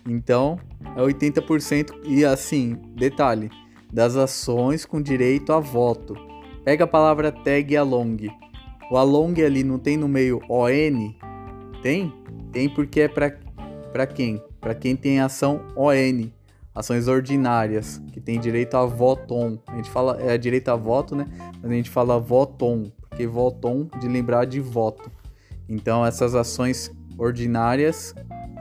Então, 0.07 0.57
é 0.97 1.01
80% 1.01 1.91
e 2.03 2.25
assim, 2.25 2.75
detalhe, 2.95 3.51
das 3.91 4.15
ações 4.15 4.85
com 4.85 5.01
direito 5.01 5.51
a 5.51 5.59
voto. 5.59 6.15
Pega 6.63 6.83
a 6.83 6.87
palavra 6.87 7.31
tag 7.31 7.75
along. 7.75 8.29
O 8.91 8.97
along 8.97 9.41
ali 9.43 9.63
não 9.63 9.79
tem 9.79 9.97
no 9.97 10.07
meio 10.07 10.41
ON? 10.49 11.13
Tem? 11.81 12.13
Tem 12.51 12.69
porque 12.69 13.01
é 13.01 13.07
para 13.07 14.07
quem? 14.07 14.41
Para 14.59 14.75
quem 14.75 14.95
tem 14.95 15.19
ação 15.19 15.61
ON, 15.75 16.29
ações 16.73 17.07
ordinárias, 17.07 18.01
que 18.11 18.19
tem 18.19 18.39
direito 18.39 18.75
a 18.75 18.85
voton. 18.85 19.57
A 19.67 19.75
gente 19.75 19.89
fala 19.89 20.19
é 20.21 20.37
direito 20.37 20.69
a 20.69 20.75
voto, 20.75 21.15
né? 21.15 21.25
Mas 21.61 21.71
a 21.71 21.73
gente 21.73 21.89
fala 21.89 22.19
voton, 22.19 22.91
porque 23.09 23.25
voton 23.25 23.87
de 23.99 24.07
lembrar 24.07 24.45
de 24.45 24.59
voto. 24.59 25.11
Então 25.67 26.05
essas 26.05 26.35
ações 26.35 26.91
ordinárias, 27.17 28.13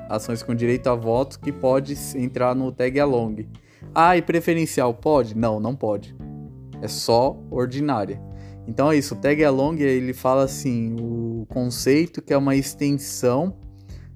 ações 0.08 0.42
com 0.42 0.54
direito 0.54 0.88
a 0.88 0.94
voto 0.94 1.38
que 1.40 1.52
pode 1.52 1.94
entrar 2.16 2.54
no 2.54 2.70
tag 2.70 2.98
along. 3.00 3.46
Ah, 3.94 4.16
e 4.16 4.22
preferencial 4.22 4.94
pode? 4.94 5.36
Não, 5.36 5.58
não 5.58 5.74
pode. 5.74 6.16
É 6.80 6.88
só 6.88 7.36
ordinária. 7.50 8.20
Então 8.66 8.92
é 8.92 8.96
isso, 8.96 9.14
o 9.14 9.18
tag 9.18 9.42
along 9.42 9.80
ele 9.80 10.12
fala 10.12 10.44
assim, 10.44 10.94
o 11.00 11.46
conceito 11.48 12.20
que 12.20 12.34
é 12.34 12.36
uma 12.36 12.54
extensão 12.54 13.56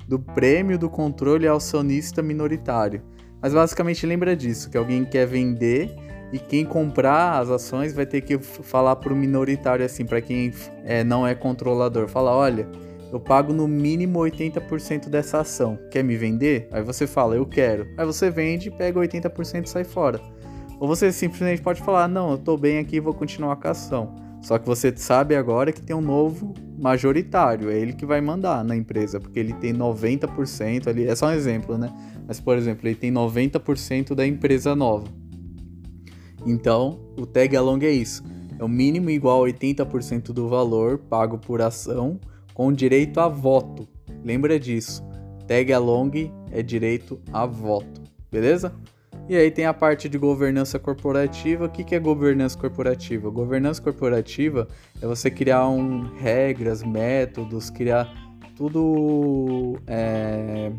do 0.07 0.19
prêmio 0.19 0.78
do 0.78 0.90
controle 0.90 1.49
acionista 1.49 2.23
minoritário. 2.23 3.02
Mas 3.40 3.54
basicamente 3.54 4.04
lembra 4.07 4.37
disso, 4.37 4.69
que 4.69 4.76
alguém 4.76 5.07
quer 5.07 5.26
vender 5.26 5.97
e 6.33 6.38
quem 6.38 6.66
comprar 6.66 7.40
as 7.40 7.49
ações 7.49 7.95
vai 7.95 8.04
ter 8.04 8.21
que 8.21 8.38
falar 8.38 8.97
para 8.97 9.12
o 9.12 9.16
minoritário 9.16 9.85
assim, 9.85 10.04
para 10.04 10.21
quem 10.21 10.52
é, 10.85 11.02
não 11.02 11.26
é 11.26 11.35
controlador, 11.35 12.07
fala, 12.07 12.31
olha, 12.31 12.69
eu 13.12 13.21
pago 13.21 13.52
no 13.52 13.69
mínimo 13.69 14.19
80% 14.21 15.11
dessa 15.11 15.40
ação. 15.40 15.78
Quer 15.90 16.02
me 16.02 16.16
vender? 16.16 16.66
Aí 16.73 16.83
você 16.83 17.07
fala, 17.07 17.37
eu 17.37 17.45
quero. 17.45 17.87
Aí 17.99 18.07
você 18.07 18.31
vende, 18.31 18.71
pega 18.71 18.99
80% 18.99 19.66
e 19.66 19.69
sai 19.69 19.85
fora. 19.85 20.19
Ou 20.81 20.88
você 20.88 21.12
simplesmente 21.12 21.61
pode 21.61 21.83
falar, 21.83 22.09
não, 22.09 22.33
eu 22.33 22.38
tô 22.38 22.57
bem 22.57 22.78
aqui, 22.78 22.99
vou 22.99 23.12
continuar 23.12 23.57
com 23.57 23.69
a 23.69 23.73
ação. 23.73 24.14
Só 24.40 24.59
que 24.59 24.66
você 24.66 24.92
sabe 24.97 25.37
agora 25.37 25.71
que 25.73 25.83
tem 25.83 25.95
um 25.95 26.00
novo 26.00 26.54
majoritário, 26.76 27.71
é 27.71 27.78
ele 27.78 27.92
que 27.92 28.07
vai 28.07 28.21
mandar 28.21 28.64
na 28.64 28.75
empresa, 28.75 29.21
porque 29.21 29.38
ele 29.38 29.52
tem 29.52 29.73
90% 29.73 30.88
ali, 30.88 31.07
é 31.07 31.14
só 31.14 31.26
um 31.26 31.33
exemplo, 31.33 31.78
né? 31.78 31.92
Mas, 32.26 32.40
por 32.40 32.57
exemplo, 32.57 32.88
ele 32.88 32.97
tem 32.97 33.12
90% 33.12 34.14
da 34.14 34.26
empresa 34.26 34.75
nova. 34.75 35.07
Então, 36.47 36.99
o 37.16 37.26
tag 37.26 37.54
along 37.57 37.85
é 37.85 37.90
isso. 37.90 38.25
É 38.59 38.64
o 38.64 38.69
mínimo 38.69 39.11
igual 39.11 39.45
a 39.45 39.49
80% 39.49 40.33
do 40.33 40.49
valor 40.49 40.99
pago 40.99 41.38
por 41.38 41.61
ação 41.61 42.19
com 42.54 42.73
direito 42.73 43.21
a 43.21 43.28
voto. 43.28 43.88
Lembra 44.25 44.59
disso. 44.59 45.02
Tag 45.47 45.73
along 45.73 46.32
é 46.50 46.62
direito 46.62 47.21
a 47.32 47.47
voto. 47.47 48.02
Beleza? 48.30 48.75
E 49.28 49.37
aí 49.37 49.50
tem 49.50 49.66
a 49.66 49.75
parte 49.75 50.09
de 50.09 50.18
governança 50.18 50.78
corporativa. 50.78 51.66
O 51.66 51.68
que, 51.68 51.85
que 51.85 51.94
é 51.94 51.99
governança 51.99 52.59
corporativa? 52.59 53.30
Governança 53.30 53.80
corporativa 53.80 54.68
é 55.00 55.06
você 55.06 55.30
criar 55.30 55.68
um, 55.68 56.14
regras, 56.16 56.82
métodos, 56.82 57.71
criar 57.71 58.12
tudo. 58.56 59.78
É, 59.87 60.73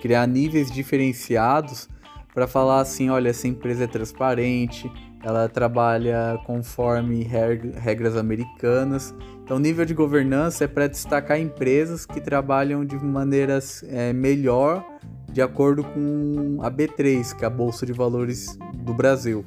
criar 0.00 0.26
níveis 0.26 0.70
diferenciados 0.70 1.88
para 2.34 2.46
falar 2.46 2.80
assim: 2.80 3.10
olha, 3.10 3.28
essa 3.28 3.46
empresa 3.46 3.84
é 3.84 3.86
transparente, 3.86 4.90
ela 5.22 5.48
trabalha 5.48 6.38
conforme 6.44 7.22
regras 7.22 8.16
americanas. 8.16 9.14
Então, 9.44 9.58
nível 9.58 9.84
de 9.84 9.94
governança 9.94 10.64
é 10.64 10.66
para 10.66 10.86
destacar 10.86 11.38
empresas 11.38 12.04
que 12.04 12.20
trabalham 12.20 12.84
de 12.84 12.96
maneiras 12.96 13.84
é, 13.88 14.12
melhor 14.12 14.84
de 15.32 15.40
acordo 15.40 15.82
com 15.82 16.58
a 16.60 16.70
B3, 16.70 17.34
que 17.34 17.44
é 17.44 17.46
a 17.46 17.50
Bolsa 17.50 17.86
de 17.86 17.92
Valores 17.92 18.58
do 18.74 18.92
Brasil. 18.92 19.44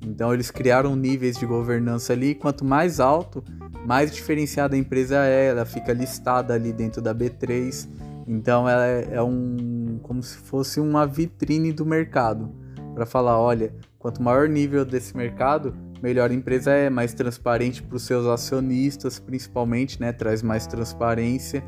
Então 0.00 0.32
eles 0.32 0.50
criaram 0.50 0.96
níveis 0.96 1.36
de 1.36 1.44
governança 1.44 2.14
ali, 2.14 2.34
quanto 2.34 2.64
mais 2.64 2.98
alto, 2.98 3.44
mais 3.84 4.10
diferenciada 4.10 4.74
a 4.74 4.78
empresa 4.78 5.24
é, 5.26 5.48
ela 5.48 5.66
fica 5.66 5.92
listada 5.92 6.54
ali 6.54 6.72
dentro 6.72 7.02
da 7.02 7.14
B3. 7.14 7.86
Então 8.26 8.66
ela 8.66 8.86
é, 8.86 9.08
é 9.12 9.22
um 9.22 9.98
como 10.02 10.22
se 10.22 10.36
fosse 10.38 10.80
uma 10.80 11.06
vitrine 11.06 11.72
do 11.72 11.84
mercado 11.84 12.50
para 12.98 13.06
falar, 13.06 13.38
olha, 13.38 13.72
quanto 13.96 14.20
maior 14.20 14.48
nível 14.48 14.84
desse 14.84 15.16
mercado, 15.16 15.72
melhor 16.02 16.32
a 16.32 16.34
empresa 16.34 16.72
é, 16.72 16.90
mais 16.90 17.14
transparente 17.14 17.80
para 17.80 17.94
os 17.94 18.02
seus 18.02 18.26
acionistas, 18.26 19.20
principalmente, 19.20 20.00
né, 20.00 20.12
traz 20.12 20.42
mais 20.42 20.66
transparência 20.66 21.62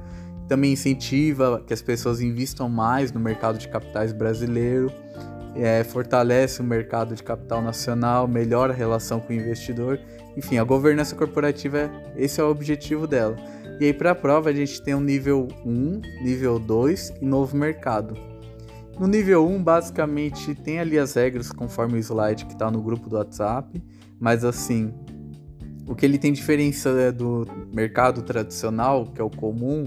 também 0.48 0.72
incentiva 0.72 1.62
que 1.64 1.72
as 1.72 1.80
pessoas 1.80 2.20
investam 2.20 2.68
mais 2.68 3.12
no 3.12 3.20
mercado 3.20 3.58
de 3.58 3.68
capitais 3.68 4.12
brasileiro, 4.12 4.92
é, 5.54 5.84
fortalece 5.84 6.60
o 6.60 6.64
mercado 6.64 7.14
de 7.14 7.22
capital 7.22 7.62
nacional, 7.62 8.26
melhora 8.26 8.72
a 8.72 8.76
relação 8.76 9.20
com 9.20 9.32
o 9.32 9.36
investidor. 9.36 10.00
Enfim, 10.36 10.58
a 10.58 10.64
governança 10.64 11.14
corporativa, 11.14 11.88
esse 12.16 12.40
é 12.40 12.44
o 12.44 12.50
objetivo 12.50 13.06
dela. 13.06 13.36
E 13.78 13.84
aí, 13.84 13.92
para 13.92 14.10
a 14.10 14.14
prova, 14.16 14.50
a 14.50 14.52
gente 14.52 14.82
tem 14.82 14.96
um 14.96 15.00
nível 15.00 15.46
1, 15.64 16.00
nível 16.24 16.58
2 16.58 17.14
e 17.22 17.24
novo 17.24 17.56
mercado. 17.56 18.29
No 19.00 19.06
nível 19.06 19.48
1, 19.48 19.62
basicamente, 19.62 20.54
tem 20.54 20.78
ali 20.78 20.98
as 20.98 21.14
regras 21.14 21.50
conforme 21.50 21.94
o 21.94 21.96
slide 21.96 22.44
que 22.44 22.52
está 22.52 22.70
no 22.70 22.82
grupo 22.82 23.08
do 23.08 23.16
WhatsApp, 23.16 23.82
mas 24.20 24.44
assim, 24.44 24.92
o 25.86 25.94
que 25.94 26.04
ele 26.04 26.18
tem 26.18 26.34
diferença 26.34 26.90
é 26.90 27.10
do 27.10 27.48
mercado 27.74 28.20
tradicional, 28.20 29.06
que 29.06 29.18
é 29.18 29.24
o 29.24 29.30
comum, 29.30 29.86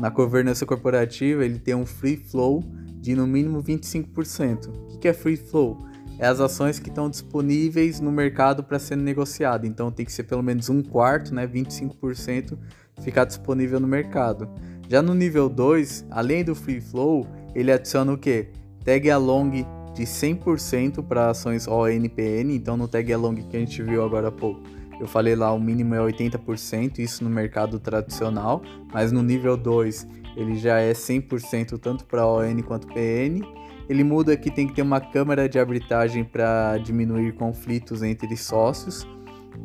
na 0.00 0.10
governança 0.10 0.66
corporativa, 0.66 1.44
ele 1.44 1.60
tem 1.60 1.76
um 1.76 1.86
free 1.86 2.16
flow 2.16 2.64
de 2.96 3.14
no 3.14 3.28
mínimo 3.28 3.62
25%. 3.62 4.92
O 4.92 4.98
que 4.98 5.06
é 5.06 5.12
free 5.12 5.36
flow? 5.36 5.78
É 6.18 6.26
as 6.26 6.40
ações 6.40 6.80
que 6.80 6.88
estão 6.88 7.08
disponíveis 7.08 8.00
no 8.00 8.10
mercado 8.10 8.64
para 8.64 8.80
ser 8.80 8.96
negociado. 8.96 9.68
Então 9.68 9.88
tem 9.92 10.04
que 10.04 10.12
ser 10.12 10.24
pelo 10.24 10.42
menos 10.42 10.68
um 10.68 10.82
quarto, 10.82 11.32
né, 11.32 11.46
25% 11.46 12.58
ficar 13.02 13.24
disponível 13.24 13.78
no 13.78 13.86
mercado. 13.86 14.48
Já 14.88 15.00
no 15.00 15.14
nível 15.14 15.48
2, 15.48 16.06
além 16.10 16.42
do 16.42 16.56
free 16.56 16.80
flow, 16.80 17.24
ele 17.54 17.72
adiciona 17.72 18.12
o 18.12 18.18
que? 18.18 18.48
Tag 18.84 19.10
along 19.10 19.50
de 19.94 20.02
100% 20.04 21.06
para 21.06 21.30
ações 21.30 21.66
ONPN, 21.66 22.54
então 22.54 22.76
no 22.76 22.86
tag 22.86 23.12
along 23.12 23.36
que 23.36 23.56
a 23.56 23.60
gente 23.60 23.82
viu 23.82 24.04
agora 24.04 24.28
há 24.28 24.32
pouco 24.32 24.60
eu 25.00 25.06
falei 25.06 25.36
lá, 25.36 25.52
o 25.52 25.60
mínimo 25.60 25.94
é 25.94 25.98
80%, 25.98 26.98
isso 26.98 27.22
no 27.22 27.30
mercado 27.30 27.78
tradicional, 27.78 28.62
mas 28.92 29.12
no 29.12 29.22
nível 29.22 29.56
2 29.56 30.06
ele 30.36 30.56
já 30.56 30.80
é 30.80 30.92
100% 30.92 31.78
tanto 31.78 32.04
para 32.04 32.26
ON 32.26 32.62
quanto 32.62 32.88
PN. 32.88 33.40
Ele 33.88 34.04
muda 34.04 34.36
que 34.36 34.50
tem 34.50 34.66
que 34.66 34.74
ter 34.74 34.82
uma 34.82 35.00
câmara 35.00 35.48
de 35.48 35.58
arbitragem 35.58 36.24
para 36.24 36.78
diminuir 36.78 37.32
conflitos 37.34 38.02
entre 38.02 38.36
sócios 38.36 39.06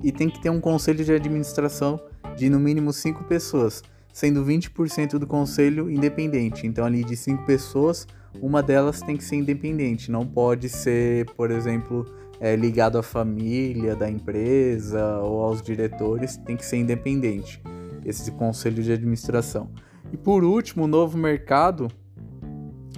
e 0.03 0.11
tem 0.11 0.29
que 0.29 0.39
ter 0.39 0.49
um 0.49 0.61
conselho 0.61 1.03
de 1.03 1.11
administração 1.11 1.99
de 2.37 2.49
no 2.49 2.59
mínimo 2.59 2.93
5 2.93 3.23
pessoas, 3.25 3.83
sendo 4.13 4.45
20% 4.45 5.17
do 5.17 5.25
conselho 5.27 5.89
independente. 5.89 6.67
Então 6.67 6.85
ali 6.85 7.03
de 7.03 7.17
5 7.17 7.45
pessoas, 7.45 8.07
uma 8.39 8.61
delas 8.61 9.01
tem 9.01 9.17
que 9.17 9.23
ser 9.23 9.37
independente, 9.37 10.11
não 10.11 10.25
pode 10.25 10.69
ser, 10.69 11.25
por 11.31 11.51
exemplo, 11.51 12.05
é, 12.39 12.55
ligado 12.55 12.97
à 12.97 13.03
família 13.03 13.95
da 13.95 14.09
empresa 14.09 15.19
ou 15.19 15.43
aos 15.43 15.61
diretores, 15.61 16.37
tem 16.37 16.55
que 16.55 16.65
ser 16.65 16.77
independente, 16.77 17.61
esse 18.05 18.31
conselho 18.31 18.81
de 18.83 18.91
administração. 18.91 19.69
E 20.11 20.17
por 20.17 20.43
último, 20.43 20.83
o 20.83 20.87
novo 20.87 21.17
mercado. 21.17 21.87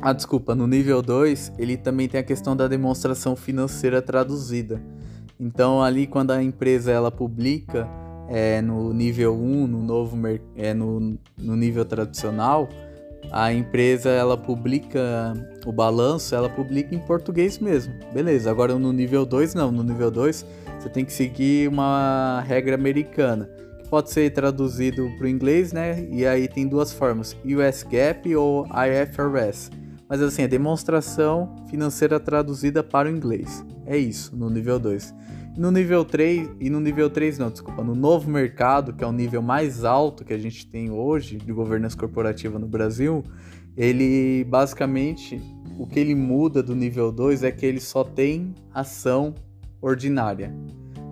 Ah, 0.01 0.11
desculpa, 0.11 0.53
no 0.53 0.67
nível 0.67 1.01
2, 1.01 1.53
ele 1.57 1.77
também 1.77 2.09
tem 2.09 2.19
a 2.19 2.23
questão 2.23 2.55
da 2.55 2.67
demonstração 2.67 3.35
financeira 3.35 4.01
traduzida. 4.01 4.81
Então, 5.39 5.81
ali, 5.81 6.05
quando 6.05 6.31
a 6.31 6.43
empresa 6.43 6.91
ela 6.91 7.09
publica 7.09 7.87
é, 8.29 8.61
no 8.61 8.93
nível 8.93 9.33
1, 9.35 9.37
um, 9.37 9.67
no 9.67 9.81
novo 9.81 10.17
é, 10.55 10.73
no, 10.73 11.17
no 11.37 11.55
nível 11.55 11.85
tradicional, 11.85 12.69
a 13.31 13.51
empresa 13.53 14.09
ela 14.09 14.37
publica 14.37 15.33
o 15.65 15.71
balanço, 15.71 16.35
ela 16.35 16.49
publica 16.49 16.93
em 16.93 16.99
português 16.99 17.59
mesmo. 17.59 17.93
Beleza, 18.13 18.49
agora 18.49 18.77
no 18.77 18.93
nível 18.93 19.25
2 19.25 19.53
não, 19.55 19.71
no 19.71 19.83
nível 19.83 20.11
2 20.11 20.45
você 20.79 20.89
tem 20.89 21.05
que 21.05 21.13
seguir 21.13 21.67
uma 21.67 22.43
regra 22.45 22.75
americana, 22.75 23.49
que 23.81 23.89
pode 23.89 24.11
ser 24.11 24.31
traduzido 24.31 25.09
para 25.17 25.25
o 25.25 25.29
inglês, 25.29 25.73
né? 25.73 26.07
E 26.11 26.25
aí 26.25 26.47
tem 26.47 26.67
duas 26.67 26.93
formas, 26.93 27.35
US 27.43 27.83
GAAP 27.83 28.35
ou 28.35 28.67
IFRS. 28.67 29.71
Mas 30.07 30.21
assim, 30.21 30.43
é 30.43 30.47
demonstração 30.47 31.55
financeira 31.69 32.19
traduzida 32.19 32.83
para 32.83 33.09
o 33.09 33.11
inglês. 33.11 33.65
É 33.87 33.97
isso, 33.97 34.35
no 34.35 34.49
nível 34.49 34.77
2. 34.77 35.13
No 35.57 35.71
nível 35.71 36.03
3, 36.03 36.49
e 36.59 36.69
no 36.69 36.81
nível 36.81 37.09
3 37.09 37.37
não, 37.37 37.49
desculpa, 37.49 37.81
no 37.81 37.95
novo 37.95 38.29
mercado, 38.29 38.91
que 38.91 39.01
é 39.01 39.07
o 39.07 39.11
nível 39.13 39.41
mais 39.41 39.85
alto 39.85 40.25
que 40.25 40.33
a 40.33 40.37
gente 40.37 40.67
tem 40.67 40.91
hoje 40.91 41.37
de 41.37 41.53
governança 41.53 41.95
corporativa 41.95 42.59
no 42.59 42.67
Brasil, 42.67 43.23
ele 43.77 44.43
basicamente 44.49 45.41
o 45.79 45.87
que 45.87 45.97
ele 45.97 46.13
muda 46.13 46.61
do 46.61 46.75
nível 46.75 47.09
2 47.09 47.43
é 47.43 47.51
que 47.51 47.65
ele 47.65 47.79
só 47.79 48.03
tem 48.03 48.53
ação 48.73 49.33
ordinária. 49.81 50.53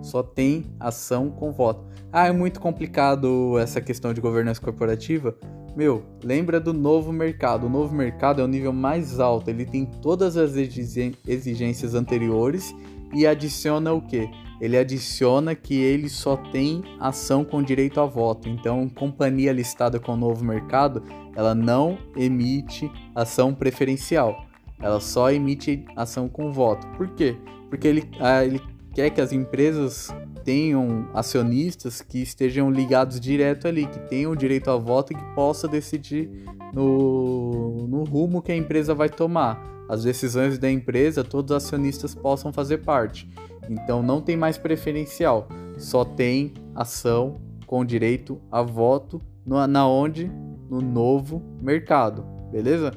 Só 0.02 0.22
tem 0.22 0.66
ação 0.78 1.30
com 1.30 1.50
voto. 1.50 1.86
Ah, 2.12 2.26
é 2.26 2.32
muito 2.32 2.60
complicado 2.60 3.58
essa 3.58 3.80
questão 3.80 4.12
de 4.12 4.20
governança 4.20 4.60
corporativa. 4.60 5.34
Meu, 5.74 6.04
lembra 6.22 6.60
do 6.60 6.72
novo 6.74 7.12
mercado. 7.12 7.66
O 7.66 7.70
novo 7.70 7.94
mercado 7.94 8.42
é 8.42 8.44
o 8.44 8.48
nível 8.48 8.72
mais 8.72 9.18
alto. 9.18 9.48
Ele 9.48 9.64
tem 9.64 9.86
todas 9.86 10.36
as 10.36 10.54
exigências 10.56 11.94
anteriores 11.94 12.74
e 13.14 13.26
adiciona 13.26 13.92
o 13.92 14.02
que? 14.02 14.28
Ele 14.60 14.76
adiciona 14.76 15.54
que 15.54 15.74
ele 15.74 16.08
só 16.08 16.36
tem 16.36 16.82
ação 16.98 17.44
com 17.44 17.62
direito 17.62 18.00
a 18.00 18.06
voto. 18.06 18.48
Então, 18.48 18.88
companhia 18.88 19.52
listada 19.52 19.98
com 19.98 20.12
o 20.12 20.16
novo 20.16 20.44
mercado, 20.44 21.02
ela 21.34 21.54
não 21.54 21.98
emite 22.16 22.90
ação 23.14 23.54
preferencial. 23.54 24.44
Ela 24.80 25.00
só 25.00 25.30
emite 25.30 25.84
ação 25.96 26.28
com 26.28 26.52
voto. 26.52 26.86
Por 26.96 27.08
quê? 27.10 27.36
Porque 27.68 27.88
ele, 27.88 28.08
ah, 28.20 28.44
ele 28.44 28.60
quer 28.94 29.10
que 29.10 29.20
as 29.20 29.32
empresas 29.32 30.14
tenham 30.44 31.08
acionistas 31.12 32.00
que 32.00 32.22
estejam 32.22 32.70
ligados 32.70 33.18
direto 33.18 33.66
ali, 33.66 33.86
que 33.86 33.98
tenham 34.08 34.36
direito 34.36 34.70
a 34.70 34.76
voto 34.76 35.12
e 35.12 35.16
que 35.16 35.34
possa 35.34 35.66
decidir 35.66 36.30
no, 36.72 37.86
no 37.88 38.04
rumo 38.04 38.42
que 38.42 38.52
a 38.52 38.56
empresa 38.56 38.94
vai 38.94 39.08
tomar 39.08 39.73
as 39.88 40.04
decisões 40.04 40.58
da 40.58 40.70
empresa 40.70 41.24
todos 41.24 41.50
os 41.54 41.64
acionistas 41.64 42.14
possam 42.14 42.52
fazer 42.52 42.78
parte. 42.78 43.28
Então 43.68 44.02
não 44.02 44.20
tem 44.20 44.36
mais 44.36 44.58
preferencial, 44.58 45.48
só 45.78 46.04
tem 46.04 46.54
ação 46.74 47.40
com 47.66 47.84
direito 47.84 48.40
a 48.50 48.62
voto 48.62 49.20
no, 49.44 49.66
na 49.66 49.86
onde? 49.86 50.30
No 50.68 50.80
novo 50.80 51.42
mercado, 51.60 52.24
beleza? 52.50 52.92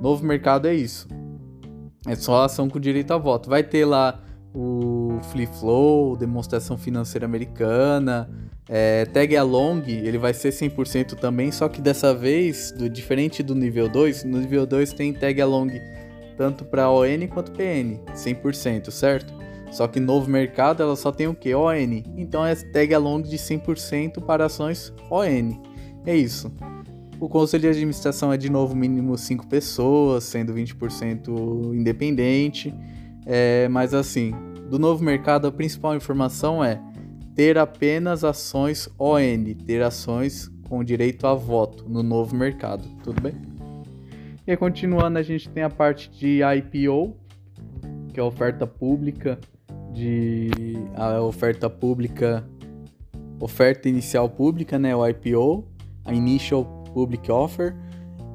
Novo 0.00 0.24
mercado 0.24 0.66
é 0.66 0.74
isso. 0.74 1.08
É 2.06 2.16
só 2.16 2.44
ação 2.44 2.68
com 2.68 2.80
direito 2.80 3.12
a 3.12 3.18
voto. 3.18 3.48
Vai 3.48 3.62
ter 3.62 3.84
lá 3.84 4.20
o 4.54 5.20
Free 5.30 5.46
Flow, 5.46 6.16
demonstração 6.16 6.76
financeira 6.76 7.24
americana, 7.24 8.28
é, 8.68 9.04
tag 9.06 9.36
along, 9.36 9.82
ele 9.86 10.18
vai 10.18 10.32
ser 10.34 10.50
100% 10.50 11.14
também, 11.14 11.50
só 11.50 11.68
que 11.68 11.80
dessa 11.80 12.14
vez, 12.14 12.70
do, 12.72 12.88
diferente 12.88 13.42
do 13.42 13.54
nível 13.54 13.88
2, 13.88 14.24
no 14.24 14.38
nível 14.38 14.66
2 14.66 14.92
tem 14.92 15.12
tag 15.12 15.40
along 15.40 15.70
tanto 16.42 16.64
para 16.64 16.90
ON 16.90 17.28
quanto 17.32 17.52
PN, 17.52 18.00
100%, 18.16 18.90
certo? 18.90 19.32
Só 19.70 19.86
que 19.86 20.00
novo 20.00 20.28
mercado 20.28 20.82
ela 20.82 20.96
só 20.96 21.12
tem 21.12 21.28
o 21.28 21.34
que? 21.36 21.54
ON. 21.54 22.02
Então 22.16 22.44
é 22.44 22.52
tag 22.56 22.92
along 22.92 23.22
de 23.22 23.38
100% 23.38 24.20
para 24.24 24.46
ações 24.46 24.92
ON. 25.08 25.62
É 26.04 26.16
isso. 26.16 26.52
O 27.20 27.28
conselho 27.28 27.60
de 27.60 27.68
administração 27.68 28.32
é 28.32 28.36
de 28.36 28.50
novo 28.50 28.74
mínimo 28.74 29.16
5 29.16 29.46
pessoas, 29.46 30.24
sendo 30.24 30.52
20% 30.52 31.72
independente. 31.76 32.74
É, 33.24 33.68
mas 33.68 33.94
assim, 33.94 34.34
do 34.68 34.80
novo 34.80 35.04
mercado 35.04 35.46
a 35.46 35.52
principal 35.52 35.94
informação 35.94 36.62
é 36.64 36.82
ter 37.36 37.56
apenas 37.56 38.24
ações 38.24 38.88
ON, 38.98 39.54
ter 39.64 39.80
ações 39.80 40.50
com 40.68 40.82
direito 40.82 41.24
a 41.24 41.34
voto 41.34 41.88
no 41.88 42.02
novo 42.02 42.34
mercado. 42.34 42.82
Tudo 43.04 43.22
bem? 43.22 43.51
E 44.44 44.56
continuando, 44.56 45.18
a 45.18 45.22
gente 45.22 45.48
tem 45.48 45.62
a 45.62 45.70
parte 45.70 46.10
de 46.10 46.40
IPO, 46.42 47.16
que 48.12 48.18
é 48.18 48.22
a 48.22 48.26
oferta 48.26 48.66
pública 48.66 49.38
de 49.92 50.50
a 50.94 51.20
oferta 51.20 51.70
pública 51.70 52.44
oferta 53.38 53.88
inicial 53.88 54.28
pública, 54.28 54.78
né, 54.78 54.94
o 54.94 55.06
IPO, 55.06 55.64
a 56.04 56.14
Initial 56.14 56.64
Public 56.94 57.30
Offer, 57.30 57.76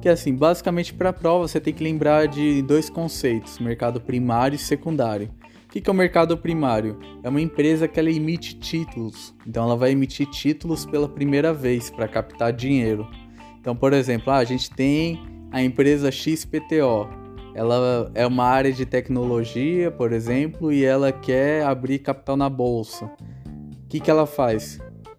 que 0.00 0.08
é 0.08 0.12
assim, 0.12 0.34
basicamente 0.34 0.92
para 0.92 1.10
a 1.10 1.12
prova 1.12 1.48
você 1.48 1.60
tem 1.60 1.72
que 1.72 1.82
lembrar 1.82 2.26
de 2.28 2.62
dois 2.62 2.90
conceitos, 2.90 3.58
mercado 3.58 4.00
primário 4.00 4.56
e 4.56 4.58
secundário. 4.58 5.30
O 5.66 5.70
que 5.70 5.88
é 5.88 5.92
o 5.92 5.94
mercado 5.94 6.36
primário? 6.36 6.98
É 7.22 7.28
uma 7.28 7.40
empresa 7.40 7.86
que 7.86 8.00
ela 8.00 8.10
emite 8.10 8.58
títulos, 8.58 9.34
então 9.46 9.64
ela 9.64 9.76
vai 9.76 9.92
emitir 9.92 10.26
títulos 10.30 10.86
pela 10.86 11.08
primeira 11.08 11.52
vez 11.52 11.90
para 11.90 12.08
captar 12.08 12.52
dinheiro. 12.52 13.06
Então, 13.60 13.76
por 13.76 13.92
exemplo, 13.92 14.32
ah, 14.32 14.38
a 14.38 14.44
gente 14.44 14.70
tem 14.70 15.20
a 15.50 15.62
empresa 15.62 16.10
XPTO. 16.10 17.08
Ela 17.54 18.10
é 18.14 18.26
uma 18.26 18.44
área 18.44 18.72
de 18.72 18.86
tecnologia, 18.86 19.90
por 19.90 20.12
exemplo, 20.12 20.72
e 20.72 20.84
ela 20.84 21.10
quer 21.10 21.64
abrir 21.64 21.98
capital 21.98 22.36
na 22.36 22.48
bolsa. 22.48 23.06
O 23.06 23.88
que, 23.88 23.98
que 23.98 24.10
ela 24.10 24.26
faz? 24.26 24.78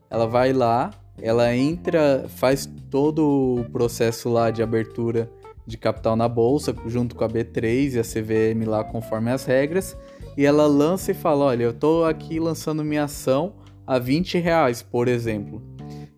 Ela 0.10 0.26
vai 0.26 0.54
lá, 0.54 0.92
ela 1.22 1.54
entra, 1.56 2.26
faz 2.30 2.70
todo 2.90 3.60
o 3.60 3.70
processo 3.72 4.30
lá 4.30 4.52
de 4.52 4.64
abertura 4.64 5.30
de 5.68 5.78
capital 5.78 6.16
na 6.16 6.28
bolsa, 6.28 6.76
junto 6.88 7.16
com 7.16 7.24
a 7.24 7.30
B3 7.30 7.94
e 7.94 8.00
a 8.00 8.04
CVM 8.04 8.68
lá 8.68 8.84
conforme 8.84 9.32
as 9.32 9.46
regras, 9.46 9.96
e 10.36 10.46
ela 10.46 10.66
lança 10.66 11.12
e 11.12 11.14
fala: 11.14 11.46
Olha, 11.46 11.64
eu 11.64 11.72
estou 11.72 12.06
aqui 12.06 12.40
lançando 12.40 12.84
minha 12.84 13.04
ação 13.04 13.54
a 13.86 14.00
20 14.00 14.40
reais, 14.40 14.82
por 14.82 15.08
exemplo. 15.08 15.62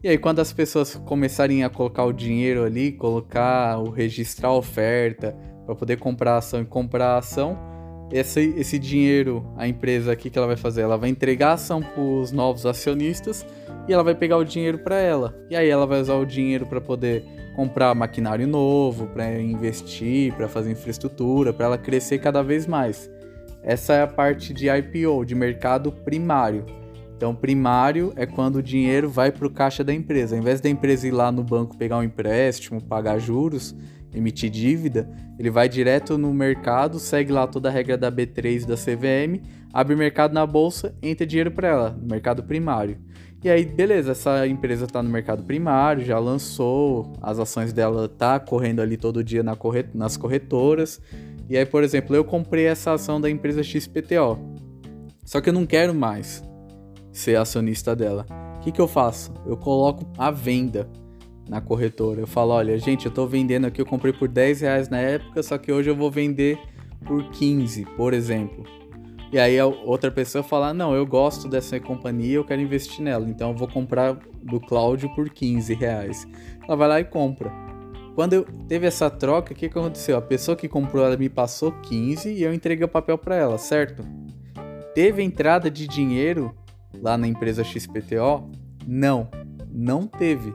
E 0.03 0.09
aí, 0.09 0.17
quando 0.17 0.39
as 0.39 0.51
pessoas 0.51 0.95
começarem 1.05 1.63
a 1.63 1.69
colocar 1.69 2.05
o 2.05 2.11
dinheiro 2.11 2.63
ali, 2.63 2.91
colocar, 2.91 3.77
o 3.77 3.91
registrar 3.91 4.49
a 4.49 4.55
oferta 4.55 5.37
para 5.63 5.75
poder 5.75 5.97
comprar 5.97 6.33
a 6.33 6.37
ação 6.37 6.61
e 6.61 6.65
comprar 6.65 7.09
a 7.09 7.17
ação, 7.19 7.55
esse, 8.11 8.51
esse 8.57 8.79
dinheiro, 8.79 9.45
a 9.55 9.67
empresa 9.67 10.11
aqui 10.11 10.31
que 10.31 10.39
ela 10.39 10.47
vai 10.47 10.57
fazer, 10.57 10.81
ela 10.81 10.97
vai 10.97 11.09
entregar 11.09 11.49
a 11.49 11.53
ação 11.53 11.83
para 11.83 12.01
os 12.01 12.31
novos 12.31 12.65
acionistas 12.65 13.45
e 13.87 13.93
ela 13.93 14.03
vai 14.03 14.15
pegar 14.15 14.37
o 14.37 14.43
dinheiro 14.43 14.79
para 14.79 14.97
ela. 14.97 15.35
E 15.51 15.55
aí 15.55 15.69
ela 15.69 15.85
vai 15.85 16.01
usar 16.01 16.15
o 16.15 16.25
dinheiro 16.25 16.65
para 16.65 16.81
poder 16.81 17.23
comprar 17.55 17.93
maquinário 17.93 18.47
novo, 18.47 19.05
para 19.05 19.39
investir, 19.39 20.33
para 20.33 20.47
fazer 20.47 20.71
infraestrutura, 20.71 21.53
para 21.53 21.67
ela 21.67 21.77
crescer 21.77 22.17
cada 22.17 22.41
vez 22.41 22.65
mais. 22.65 23.07
Essa 23.61 23.93
é 23.93 24.01
a 24.01 24.07
parte 24.07 24.51
de 24.51 24.67
IPO, 24.67 25.23
de 25.25 25.35
mercado 25.35 25.91
primário. 25.91 26.80
Então, 27.21 27.35
primário 27.35 28.11
é 28.15 28.25
quando 28.25 28.55
o 28.55 28.63
dinheiro 28.63 29.07
vai 29.07 29.31
para 29.31 29.45
o 29.45 29.49
caixa 29.51 29.83
da 29.83 29.93
empresa. 29.93 30.35
Ao 30.35 30.41
invés 30.41 30.59
da 30.59 30.67
empresa 30.67 31.07
ir 31.07 31.11
lá 31.11 31.31
no 31.31 31.43
banco 31.43 31.77
pegar 31.77 31.99
um 31.99 32.03
empréstimo, 32.03 32.81
pagar 32.81 33.19
juros, 33.19 33.75
emitir 34.11 34.49
dívida, 34.49 35.07
ele 35.37 35.51
vai 35.51 35.69
direto 35.69 36.17
no 36.17 36.33
mercado, 36.33 36.97
segue 36.97 37.31
lá 37.31 37.45
toda 37.45 37.69
a 37.69 37.71
regra 37.71 37.95
da 37.95 38.11
B3 38.11 38.65
da 38.65 38.73
CVM, 38.73 39.39
abre 39.71 39.95
mercado 39.95 40.33
na 40.33 40.47
bolsa, 40.47 40.95
entra 40.99 41.23
dinheiro 41.23 41.51
para 41.51 41.67
ela, 41.67 41.89
no 41.91 42.07
mercado 42.07 42.41
primário. 42.41 42.97
E 43.43 43.51
aí, 43.51 43.65
beleza, 43.65 44.13
essa 44.13 44.47
empresa 44.47 44.85
está 44.85 45.03
no 45.03 45.09
mercado 45.11 45.43
primário, 45.43 46.03
já 46.03 46.17
lançou, 46.17 47.13
as 47.21 47.37
ações 47.37 47.71
dela 47.71 48.09
tá 48.09 48.39
correndo 48.39 48.81
ali 48.81 48.97
todo 48.97 49.23
dia 49.23 49.43
na 49.43 49.55
corret 49.55 49.89
nas 49.93 50.17
corretoras. 50.17 50.99
E 51.47 51.55
aí, 51.55 51.67
por 51.67 51.83
exemplo, 51.83 52.15
eu 52.15 52.23
comprei 52.23 52.65
essa 52.65 52.93
ação 52.93 53.21
da 53.21 53.29
empresa 53.29 53.61
XPTO. 53.61 54.39
Só 55.23 55.39
que 55.39 55.49
eu 55.49 55.53
não 55.53 55.67
quero 55.67 55.93
mais 55.93 56.49
ser 57.11 57.35
acionista 57.35 57.95
dela. 57.95 58.25
O 58.57 58.59
que, 58.61 58.71
que 58.71 58.81
eu 58.81 58.87
faço? 58.87 59.33
Eu 59.45 59.57
coloco 59.57 60.05
a 60.17 60.29
venda 60.29 60.89
na 61.49 61.59
corretora. 61.59 62.21
Eu 62.21 62.27
falo, 62.27 62.51
olha, 62.51 62.77
gente, 62.77 63.05
eu 63.05 63.11
tô 63.11 63.25
vendendo 63.25 63.65
aqui, 63.65 63.81
eu 63.81 63.85
comprei 63.85 64.13
por 64.13 64.27
10 64.27 64.61
reais 64.61 64.89
na 64.89 64.99
época, 64.99 65.43
só 65.43 65.57
que 65.57 65.71
hoje 65.71 65.89
eu 65.89 65.95
vou 65.95 66.09
vender 66.09 66.57
por 67.05 67.29
15, 67.31 67.85
por 67.97 68.13
exemplo. 68.13 68.63
E 69.31 69.39
aí 69.39 69.57
a 69.57 69.65
outra 69.65 70.11
pessoa 70.11 70.43
fala, 70.43 70.73
não, 70.73 70.93
eu 70.93 71.05
gosto 71.05 71.47
dessa 71.47 71.79
companhia, 71.79 72.35
eu 72.35 72.43
quero 72.43 72.61
investir 72.61 73.01
nela, 73.01 73.29
então 73.29 73.51
eu 73.51 73.55
vou 73.55 73.67
comprar 73.67 74.17
do 74.43 74.59
Cláudio 74.59 75.13
por 75.15 75.29
15 75.29 75.73
reais. 75.73 76.27
Ela 76.67 76.75
vai 76.75 76.87
lá 76.87 76.99
e 76.99 77.05
compra. 77.05 77.51
Quando 78.13 78.33
eu 78.33 78.45
teve 78.67 78.85
essa 78.85 79.09
troca, 79.09 79.53
o 79.53 79.55
que, 79.55 79.69
que 79.69 79.79
aconteceu? 79.79 80.17
A 80.17 80.21
pessoa 80.21 80.55
que 80.55 80.67
comprou, 80.67 81.05
ela 81.05 81.15
me 81.15 81.29
passou 81.29 81.71
15 81.71 82.29
e 82.29 82.43
eu 82.43 82.53
entreguei 82.53 82.83
o 82.83 82.89
papel 82.89 83.17
para 83.17 83.35
ela, 83.35 83.57
certo? 83.57 84.03
Teve 84.93 85.23
entrada 85.23 85.71
de 85.71 85.87
dinheiro 85.87 86.53
lá 86.99 87.17
na 87.17 87.27
empresa 87.27 87.63
XPTO? 87.63 88.49
Não, 88.87 89.29
não 89.69 90.07
teve, 90.07 90.53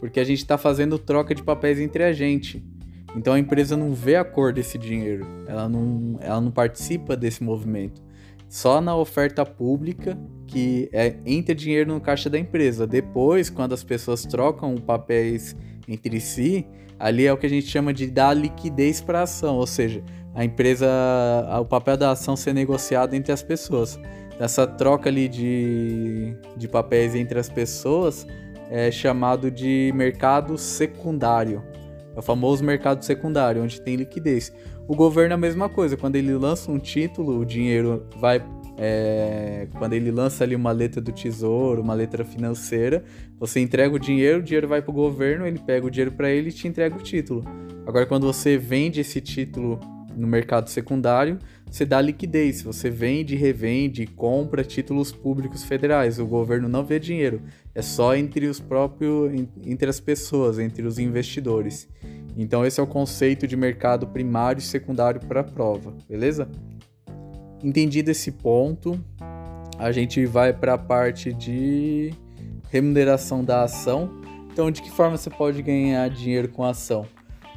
porque 0.00 0.20
a 0.20 0.24
gente 0.24 0.38
está 0.38 0.58
fazendo 0.58 0.98
troca 0.98 1.34
de 1.34 1.42
papéis 1.42 1.78
entre 1.78 2.04
a 2.04 2.12
gente. 2.12 2.64
Então 3.16 3.32
a 3.32 3.38
empresa 3.38 3.76
não 3.76 3.94
vê 3.94 4.16
a 4.16 4.24
cor 4.24 4.52
desse 4.52 4.76
dinheiro, 4.76 5.26
ela 5.46 5.68
não, 5.68 6.18
ela 6.20 6.40
não 6.40 6.50
participa 6.50 7.16
desse 7.16 7.42
movimento. 7.42 8.02
Só 8.48 8.80
na 8.80 8.96
oferta 8.96 9.44
pública 9.44 10.18
que 10.46 10.88
é, 10.92 11.16
entra 11.26 11.54
dinheiro 11.54 11.92
no 11.92 12.00
caixa 12.00 12.30
da 12.30 12.38
empresa. 12.38 12.86
Depois, 12.86 13.50
quando 13.50 13.74
as 13.74 13.84
pessoas 13.84 14.22
trocam 14.22 14.74
papéis 14.76 15.54
entre 15.86 16.18
si, 16.18 16.66
ali 16.98 17.26
é 17.26 17.32
o 17.32 17.36
que 17.36 17.46
a 17.46 17.50
gente 17.50 17.66
chama 17.66 17.92
de 17.92 18.06
dar 18.06 18.32
liquidez 18.34 19.00
para 19.00 19.20
a 19.20 19.22
ação, 19.22 19.56
ou 19.56 19.66
seja, 19.66 20.02
a 20.34 20.44
empresa, 20.44 20.86
o 21.60 21.64
papel 21.64 21.96
da 21.96 22.12
ação 22.12 22.36
ser 22.36 22.54
negociado 22.54 23.14
entre 23.14 23.32
as 23.32 23.42
pessoas. 23.42 23.98
Essa 24.38 24.66
troca 24.66 25.08
ali 25.08 25.28
de, 25.28 26.34
de 26.56 26.68
papéis 26.68 27.14
entre 27.14 27.38
as 27.38 27.48
pessoas 27.48 28.26
é 28.70 28.90
chamado 28.90 29.50
de 29.50 29.92
mercado 29.94 30.56
secundário. 30.56 31.62
É 32.14 32.18
o 32.18 32.22
famoso 32.22 32.62
mercado 32.64 33.04
secundário, 33.04 33.62
onde 33.62 33.80
tem 33.80 33.96
liquidez. 33.96 34.52
O 34.86 34.94
governo 34.94 35.32
é 35.32 35.34
a 35.34 35.38
mesma 35.38 35.68
coisa, 35.68 35.96
quando 35.96 36.16
ele 36.16 36.32
lança 36.34 36.70
um 36.70 36.78
título, 36.78 37.38
o 37.38 37.44
dinheiro 37.44 38.06
vai 38.16 38.42
é, 38.80 39.66
quando 39.76 39.94
ele 39.94 40.10
lança 40.10 40.44
ali 40.44 40.54
uma 40.54 40.70
letra 40.70 41.00
do 41.00 41.10
tesouro, 41.10 41.82
uma 41.82 41.94
letra 41.94 42.24
financeira, 42.24 43.02
você 43.38 43.58
entrega 43.58 43.94
o 43.94 43.98
dinheiro, 43.98 44.38
o 44.38 44.42
dinheiro 44.42 44.68
vai 44.68 44.80
para 44.80 44.90
o 44.92 44.94
governo, 44.94 45.44
ele 45.44 45.58
pega 45.58 45.84
o 45.84 45.90
dinheiro 45.90 46.12
para 46.12 46.30
ele 46.30 46.50
e 46.50 46.52
te 46.52 46.68
entrega 46.68 46.94
o 46.96 47.02
título. 47.02 47.44
Agora, 47.84 48.06
quando 48.06 48.26
você 48.26 48.56
vende 48.56 49.00
esse 49.00 49.20
título 49.20 49.80
no 50.18 50.26
mercado 50.26 50.68
secundário, 50.68 51.38
você 51.70 51.84
dá 51.84 52.00
liquidez, 52.00 52.62
você 52.62 52.90
vende, 52.90 53.36
revende, 53.36 54.06
compra 54.06 54.64
títulos 54.64 55.12
públicos 55.12 55.64
federais. 55.64 56.18
O 56.18 56.26
governo 56.26 56.68
não 56.68 56.84
vê 56.84 56.98
dinheiro, 56.98 57.42
é 57.74 57.82
só 57.82 58.16
entre 58.16 58.46
os 58.46 58.58
próprios, 58.58 59.32
entre 59.64 59.88
as 59.88 60.00
pessoas, 60.00 60.58
entre 60.58 60.86
os 60.86 60.98
investidores. 60.98 61.88
Então 62.36 62.64
esse 62.66 62.80
é 62.80 62.82
o 62.82 62.86
conceito 62.86 63.46
de 63.46 63.56
mercado 63.56 64.06
primário 64.06 64.60
e 64.60 64.62
secundário 64.62 65.20
para 65.20 65.40
a 65.40 65.44
prova, 65.44 65.94
beleza? 66.08 66.48
Entendido 67.62 68.10
esse 68.10 68.32
ponto, 68.32 68.98
a 69.78 69.92
gente 69.92 70.24
vai 70.26 70.52
para 70.52 70.74
a 70.74 70.78
parte 70.78 71.32
de 71.32 72.12
remuneração 72.70 73.44
da 73.44 73.62
ação. 73.62 74.10
Então, 74.52 74.70
de 74.70 74.82
que 74.82 74.90
forma 74.90 75.16
você 75.16 75.30
pode 75.30 75.62
ganhar 75.62 76.08
dinheiro 76.10 76.48
com 76.48 76.64
a 76.64 76.70
ação? 76.70 77.06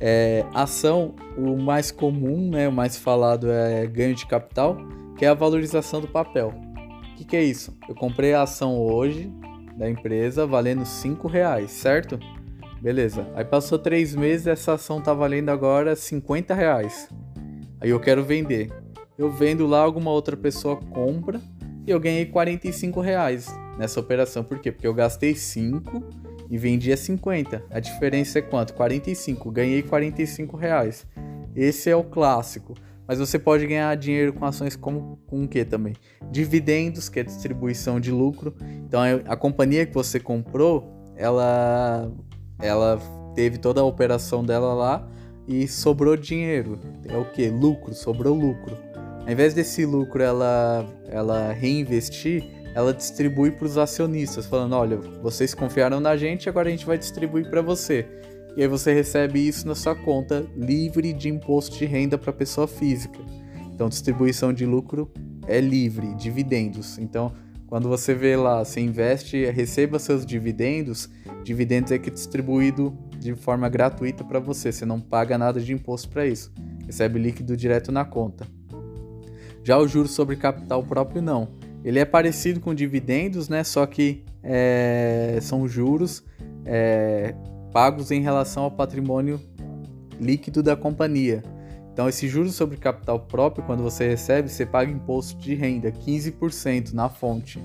É, 0.03 0.43
ação, 0.53 1.13
o 1.37 1.55
mais 1.55 1.91
comum, 1.91 2.49
né, 2.49 2.67
o 2.67 2.71
mais 2.71 2.97
falado 2.97 3.51
é 3.51 3.85
ganho 3.85 4.15
de 4.15 4.25
capital, 4.25 4.75
que 5.15 5.23
é 5.23 5.27
a 5.27 5.33
valorização 5.35 6.01
do 6.01 6.07
papel. 6.07 6.53
O 7.13 7.15
que, 7.15 7.23
que 7.23 7.35
é 7.35 7.43
isso? 7.43 7.77
Eu 7.87 7.93
comprei 7.93 8.33
a 8.33 8.41
ação 8.41 8.79
hoje 8.79 9.31
da 9.77 9.87
empresa 9.87 10.45
valendo 10.47 10.85
5 10.85 11.27
reais, 11.27 11.69
certo? 11.69 12.19
Beleza. 12.81 13.27
Aí 13.35 13.45
passou 13.45 13.77
três 13.77 14.15
meses, 14.15 14.47
essa 14.47 14.73
ação 14.73 14.99
tá 14.99 15.13
valendo 15.13 15.49
agora 15.49 15.95
50 15.95 16.53
reais. 16.55 17.07
Aí 17.79 17.91
eu 17.91 17.99
quero 17.99 18.23
vender 18.23 18.71
eu 19.21 19.29
vendo 19.29 19.67
lá, 19.67 19.81
alguma 19.81 20.09
outra 20.09 20.35
pessoa 20.35 20.77
compra 20.77 21.39
e 21.85 21.91
eu 21.91 21.99
ganhei 21.99 22.25
45 22.25 22.99
reais 23.01 23.47
nessa 23.77 23.99
operação. 23.99 24.43
Por 24.43 24.57
quê? 24.57 24.71
Porque 24.71 24.87
eu 24.87 24.95
gastei 24.95 25.35
5 25.35 26.01
e 26.51 26.57
vendi 26.57 26.91
a 26.91 26.97
50. 26.97 27.63
A 27.71 27.79
diferença 27.79 28.39
é 28.39 28.41
quanto? 28.41 28.73
45. 28.73 29.49
Ganhei 29.49 29.81
45 29.81 30.57
reais. 30.57 31.07
Esse 31.55 31.89
é 31.89 31.95
o 31.95 32.03
clássico. 32.03 32.75
Mas 33.07 33.19
você 33.19 33.39
pode 33.39 33.65
ganhar 33.65 33.95
dinheiro 33.95 34.33
com 34.33 34.43
ações 34.45 34.75
como 34.75 35.17
com 35.27 35.45
o 35.45 35.47
que 35.47 35.63
também? 35.63 35.93
Dividendos, 36.29 37.07
que 37.07 37.21
é 37.21 37.23
distribuição 37.23 38.01
de 38.01 38.11
lucro. 38.11 38.53
Então 38.85 38.99
a 39.25 39.35
companhia 39.37 39.85
que 39.85 39.93
você 39.93 40.19
comprou, 40.19 41.13
ela 41.15 42.11
ela 42.59 42.99
teve 43.33 43.57
toda 43.57 43.79
a 43.79 43.85
operação 43.85 44.43
dela 44.43 44.73
lá 44.73 45.07
e 45.47 45.69
sobrou 45.69 46.17
dinheiro. 46.17 46.77
É 47.07 47.17
o 47.17 47.31
que? 47.31 47.47
Lucro, 47.47 47.93
sobrou 47.93 48.35
lucro. 48.35 48.77
Ao 49.25 49.31
invés 49.31 49.53
desse 49.53 49.85
lucro 49.85 50.21
ela, 50.21 50.85
ela 51.07 51.53
reinvestir, 51.53 52.60
ela 52.73 52.93
distribui 52.93 53.51
para 53.51 53.65
os 53.65 53.77
acionistas, 53.77 54.45
falando: 54.45 54.73
olha, 54.75 54.97
vocês 55.21 55.53
confiaram 55.53 55.99
na 55.99 56.15
gente, 56.15 56.49
agora 56.49 56.67
a 56.67 56.71
gente 56.71 56.85
vai 56.85 56.97
distribuir 56.97 57.49
para 57.49 57.61
você. 57.61 58.05
E 58.55 58.61
aí 58.61 58.67
você 58.67 58.93
recebe 58.93 59.45
isso 59.47 59.67
na 59.67 59.75
sua 59.75 59.95
conta 59.95 60.45
livre 60.55 61.13
de 61.13 61.29
imposto 61.29 61.77
de 61.77 61.85
renda 61.85 62.17
para 62.17 62.33
pessoa 62.33 62.67
física. 62.67 63.19
Então, 63.73 63.87
distribuição 63.87 64.51
de 64.53 64.65
lucro 64.65 65.09
é 65.47 65.59
livre, 65.61 66.13
dividendos. 66.15 66.97
Então, 66.97 67.33
quando 67.67 67.87
você 67.87 68.13
vê 68.13 68.35
lá, 68.35 68.63
você 68.63 68.81
investe, 68.81 69.45
receba 69.45 69.97
seus 69.97 70.25
dividendos, 70.25 71.09
dividendos 71.43 71.93
é 71.93 71.97
que 71.97 72.09
é 72.09 72.13
distribuído 72.13 72.93
de 73.17 73.33
forma 73.33 73.69
gratuita 73.69 74.23
para 74.25 74.39
você, 74.39 74.71
você 74.71 74.85
não 74.85 74.99
paga 74.99 75.37
nada 75.37 75.61
de 75.61 75.71
imposto 75.71 76.09
para 76.09 76.25
isso. 76.25 76.51
Recebe 76.85 77.17
líquido 77.17 77.55
direto 77.55 77.91
na 77.91 78.03
conta. 78.03 78.45
Já 79.63 79.77
o 79.77 79.87
juro 79.87 80.07
sobre 80.07 80.35
capital 80.35 80.83
próprio 80.83 81.21
não. 81.21 81.47
Ele 81.83 81.99
é 81.99 82.05
parecido 82.05 82.59
com 82.59 82.73
dividendos, 82.73 83.49
né? 83.49 83.63
Só 83.63 83.85
que 83.85 84.23
é, 84.43 85.39
são 85.41 85.67
juros 85.67 86.23
é, 86.65 87.33
pagos 87.71 88.11
em 88.11 88.21
relação 88.21 88.63
ao 88.63 88.71
patrimônio 88.71 89.39
líquido 90.19 90.61
da 90.61 90.75
companhia. 90.75 91.43
Então, 91.93 92.07
esse 92.07 92.27
juros 92.27 92.55
sobre 92.55 92.77
capital 92.77 93.19
próprio, 93.19 93.65
quando 93.65 93.83
você 93.83 94.07
recebe, 94.07 94.49
você 94.49 94.65
paga 94.65 94.89
imposto 94.89 95.37
de 95.39 95.55
renda, 95.55 95.91
15% 95.91 96.93
na 96.93 97.09
fonte. 97.09 97.59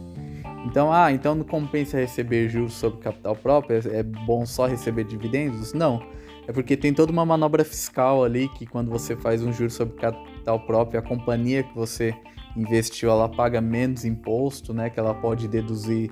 Então, 0.64 0.92
ah, 0.92 1.12
então 1.12 1.34
não 1.34 1.44
compensa 1.44 1.96
receber 1.96 2.48
juros 2.48 2.72
sobre 2.72 2.98
capital 2.98 3.36
próprio? 3.36 3.76
É, 3.76 3.98
é 3.98 4.02
bom 4.02 4.44
só 4.44 4.66
receber 4.66 5.04
dividendos? 5.04 5.72
Não. 5.72 6.02
É 6.48 6.52
porque 6.52 6.76
tem 6.76 6.92
toda 6.92 7.12
uma 7.12 7.24
manobra 7.24 7.64
fiscal 7.64 8.24
ali 8.24 8.48
que 8.50 8.66
quando 8.66 8.90
você 8.90 9.16
faz 9.16 9.42
um 9.42 9.52
juro 9.52 9.70
sobre 9.70 9.96
capital 9.96 10.60
próprio, 10.60 10.98
a 10.98 11.02
companhia 11.02 11.62
que 11.62 11.74
você 11.74 12.14
investiu, 12.56 13.10
ela 13.10 13.28
paga 13.28 13.60
menos 13.60 14.04
imposto, 14.04 14.72
né? 14.72 14.90
Que 14.90 14.98
ela 14.98 15.14
pode 15.14 15.46
deduzir 15.46 16.10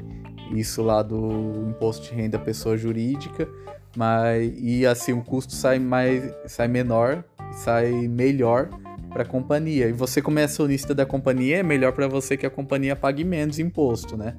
isso 0.52 0.83
lá 0.83 1.02
do 1.02 1.66
imposto 1.68 2.09
de 2.09 2.14
renda 2.14 2.38
pessoa 2.38 2.76
jurídica, 2.76 3.48
mas 3.96 4.52
e 4.57 4.87
assim 4.87 5.12
o 5.12 5.22
custo 5.22 5.52
sai 5.52 5.78
mais 5.78 6.35
sai 6.46 6.68
menor, 6.68 7.24
sai 7.52 7.90
melhor 8.09 8.68
para 9.11 9.22
a 9.22 9.26
companhia. 9.26 9.88
E 9.88 9.92
você 9.92 10.20
como 10.20 10.38
é 10.38 10.44
acionista 10.44 10.94
da 10.94 11.07
companhia, 11.07 11.59
é 11.59 11.62
melhor 11.62 11.92
para 11.92 12.07
você 12.09 12.37
que 12.37 12.44
a 12.44 12.50
companhia 12.50 12.94
pague 12.94 13.24
menos 13.24 13.59
imposto, 13.59 14.16
né? 14.16 14.37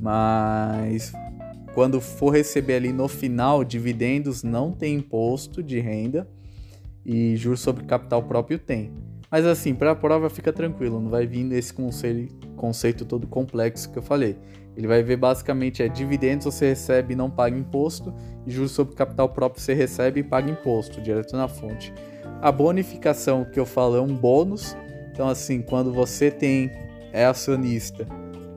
Mas 0.00 1.12
quando 1.74 2.00
for 2.00 2.30
receber 2.30 2.76
ali 2.76 2.92
no 2.92 3.08
final 3.08 3.64
dividendos, 3.64 4.42
não 4.42 4.72
tem 4.72 4.96
imposto 4.96 5.62
de 5.62 5.78
renda 5.78 6.28
e 7.04 7.36
juros 7.36 7.60
sobre 7.60 7.84
capital 7.84 8.22
próprio 8.22 8.58
tem. 8.58 8.92
Mas 9.30 9.44
assim, 9.44 9.74
para 9.74 9.90
a 9.90 9.94
prova 9.94 10.30
fica 10.30 10.52
tranquilo, 10.52 11.00
não 11.00 11.10
vai 11.10 11.26
vir 11.26 11.46
conceito, 11.72 12.48
conceito 12.56 13.04
todo 13.04 13.26
complexo 13.26 13.90
que 13.90 13.98
eu 13.98 14.02
falei. 14.02 14.36
Ele 14.76 14.86
vai 14.86 15.02
ver 15.02 15.16
basicamente 15.16 15.82
é 15.82 15.88
dividendos 15.88 16.44
você 16.44 16.68
recebe 16.68 17.14
e 17.14 17.16
não 17.16 17.30
paga 17.30 17.56
imposto, 17.56 18.12
e 18.46 18.50
juros 18.50 18.72
sobre 18.72 18.94
capital 18.94 19.28
próprio 19.28 19.62
você 19.62 19.74
recebe 19.74 20.20
e 20.20 20.22
paga 20.22 20.50
imposto, 20.50 21.00
direto 21.00 21.36
na 21.36 21.48
fonte. 21.48 21.92
A 22.42 22.52
bonificação 22.52 23.44
que 23.44 23.58
eu 23.58 23.64
falo 23.64 23.96
é 23.96 24.00
um 24.00 24.14
bônus. 24.14 24.76
Então 25.10 25.28
assim, 25.28 25.62
quando 25.62 25.92
você 25.92 26.30
tem 26.30 26.70
é 27.12 27.24
acionista 27.24 28.06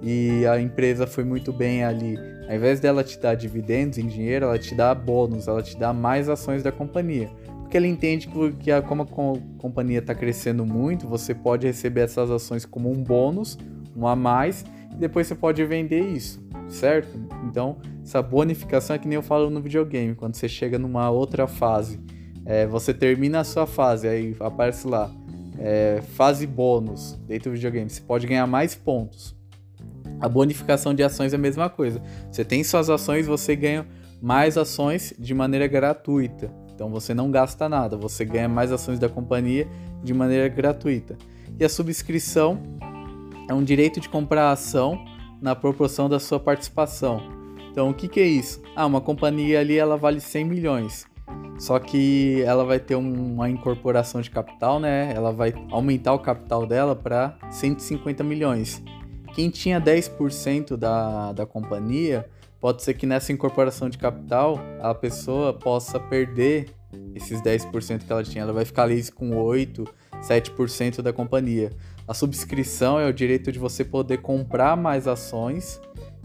e 0.01 0.45
a 0.45 0.59
empresa 0.59 1.07
foi 1.07 1.23
muito 1.23 1.53
bem 1.53 1.83
ali 1.83 2.17
ao 2.49 2.55
invés 2.55 2.79
dela 2.79 3.03
te 3.03 3.19
dar 3.19 3.35
dividendos 3.35 3.99
em 3.99 4.07
dinheiro, 4.07 4.45
ela 4.45 4.57
te 4.57 4.73
dá 4.73 4.95
bônus, 4.95 5.47
ela 5.47 5.61
te 5.61 5.77
dá 5.77 5.93
mais 5.93 6.27
ações 6.27 6.63
da 6.63 6.71
companhia. 6.71 7.29
Porque 7.69 7.77
ela 7.77 7.85
entende 7.85 8.27
que, 8.59 8.71
a, 8.71 8.81
como 8.81 9.03
a 9.03 9.05
companhia 9.59 9.99
está 9.99 10.15
crescendo 10.15 10.65
muito, 10.65 11.07
você 11.07 11.35
pode 11.35 11.67
receber 11.67 12.01
essas 12.01 12.31
ações 12.31 12.65
como 12.65 12.89
um 12.89 13.03
bônus, 13.03 13.59
um 13.95 14.07
a 14.07 14.15
mais, 14.15 14.65
e 14.91 14.95
depois 14.95 15.27
você 15.27 15.35
pode 15.35 15.63
vender 15.63 16.01
isso, 16.01 16.43
certo? 16.67 17.15
Então, 17.45 17.77
essa 18.03 18.23
bonificação 18.23 18.95
é 18.95 18.99
que 18.99 19.07
nem 19.07 19.17
eu 19.17 19.21
falo 19.21 19.51
no 19.51 19.61
videogame, 19.61 20.15
quando 20.15 20.33
você 20.33 20.49
chega 20.49 20.79
numa 20.79 21.11
outra 21.11 21.45
fase. 21.45 21.99
É, 22.43 22.65
você 22.65 22.91
termina 22.91 23.41
a 23.41 23.43
sua 23.43 23.67
fase, 23.67 24.07
aí 24.07 24.35
aparece 24.39 24.87
lá, 24.87 25.11
é, 25.59 26.01
fase 26.15 26.47
bônus 26.47 27.19
dentro 27.27 27.51
do 27.51 27.53
videogame. 27.53 27.87
Você 27.87 28.01
pode 28.01 28.25
ganhar 28.25 28.47
mais 28.47 28.73
pontos. 28.73 29.37
A 30.19 30.27
bonificação 30.27 30.91
de 30.91 31.03
ações 31.03 31.33
é 31.33 31.35
a 31.35 31.39
mesma 31.39 31.69
coisa. 31.69 32.01
Você 32.31 32.43
tem 32.43 32.63
suas 32.63 32.89
ações, 32.89 33.27
você 33.27 33.55
ganha 33.55 33.85
mais 34.19 34.57
ações 34.57 35.13
de 35.19 35.35
maneira 35.35 35.67
gratuita. 35.67 36.51
Então 36.79 36.89
você 36.89 37.13
não 37.13 37.29
gasta 37.29 37.67
nada, 37.67 37.97
você 37.97 38.23
ganha 38.23 38.47
mais 38.47 38.71
ações 38.71 38.97
da 38.97 39.09
companhia 39.09 39.67
de 40.01 40.13
maneira 40.13 40.47
gratuita. 40.47 41.17
E 41.59 41.65
a 41.65 41.67
subscrição 41.67 42.57
é 43.49 43.53
um 43.53 43.61
direito 43.61 43.99
de 43.99 44.07
comprar 44.07 44.43
a 44.43 44.51
ação 44.53 44.97
na 45.41 45.53
proporção 45.53 46.07
da 46.07 46.21
sua 46.21 46.39
participação. 46.39 47.21
Então 47.69 47.89
o 47.89 47.93
que, 47.93 48.07
que 48.07 48.21
é 48.21 48.25
isso? 48.25 48.61
Ah, 48.77 48.85
uma 48.85 49.01
companhia 49.01 49.59
ali 49.59 49.77
ela 49.77 49.97
vale 49.97 50.21
100 50.21 50.45
milhões. 50.45 51.05
Só 51.57 51.77
que 51.79 52.41
ela 52.45 52.63
vai 52.63 52.79
ter 52.79 52.95
uma 52.95 53.49
incorporação 53.49 54.21
de 54.21 54.29
capital, 54.29 54.79
né? 54.79 55.11
Ela 55.13 55.33
vai 55.33 55.53
aumentar 55.71 56.13
o 56.13 56.19
capital 56.19 56.65
dela 56.65 56.95
para 56.95 57.37
150 57.51 58.23
milhões 58.23 58.81
quem 59.39 59.49
tinha 59.49 59.79
10% 59.79 60.75
da, 60.75 61.31
da 61.31 61.45
companhia, 61.45 62.29
pode 62.59 62.83
ser 62.83 62.93
que 62.93 63.05
nessa 63.05 63.31
incorporação 63.31 63.89
de 63.89 63.97
capital 63.97 64.59
a 64.81 64.93
pessoa 64.93 65.53
possa 65.53 65.99
perder 65.99 66.69
esses 67.15 67.41
10% 67.41 68.05
que 68.05 68.11
ela 68.11 68.23
tinha. 68.23 68.43
Ela 68.43 68.53
vai 68.53 68.65
ficar 68.65 68.83
ali 68.83 69.11
com 69.11 69.31
8%, 69.31 69.87
7% 70.21 71.01
da 71.01 71.13
companhia. 71.13 71.71
A 72.07 72.13
subscrição 72.13 72.99
é 72.99 73.07
o 73.07 73.13
direito 73.13 73.51
de 73.51 73.59
você 73.59 73.85
poder 73.85 74.17
comprar 74.17 74.75
mais 74.75 75.07
ações 75.07 75.79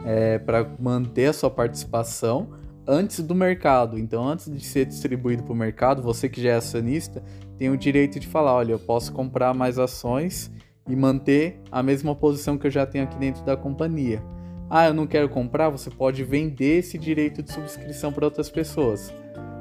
é, 0.05 0.39
para 0.39 0.67
manter 0.79 1.27
a 1.27 1.33
sua 1.33 1.51
participação, 1.51 2.51
antes 2.87 3.21
do 3.21 3.35
mercado. 3.35 3.99
Então, 3.99 4.27
antes 4.27 4.51
de 4.51 4.65
ser 4.65 4.87
distribuído 4.87 5.43
para 5.43 5.53
o 5.53 5.57
mercado, 5.57 6.03
você 6.03 6.29
que 6.29 6.43
já 6.43 6.51
é 6.51 6.57
acionista 6.57 7.23
tem 7.59 7.71
o 7.71 7.77
direito 7.77 8.19
de 8.19 8.27
falar: 8.27 8.55
olha, 8.55 8.73
eu 8.73 8.79
posso 8.79 9.13
comprar 9.13 9.55
mais 9.55 9.79
ações 9.79 10.51
e 10.89 10.95
manter 10.95 11.61
a 11.71 11.83
mesma 11.83 12.15
posição 12.15 12.59
que 12.59 12.67
eu 12.67 12.71
já 12.71 12.85
tenho 12.85 13.05
aqui 13.05 13.17
dentro 13.19 13.45
da 13.45 13.57
companhia. 13.57 14.23
Ah, 14.69 14.87
eu 14.87 14.95
não 14.95 15.07
quero 15.07 15.29
comprar, 15.29 15.69
você 15.69 15.91
pode 15.91 16.25
vender 16.25 16.79
esse 16.79 16.99
direito 16.99 17.43
de 17.43 17.53
subscrição 17.53 18.13
para 18.13 18.25
outras 18.25 18.51
pessoas. 18.51 19.13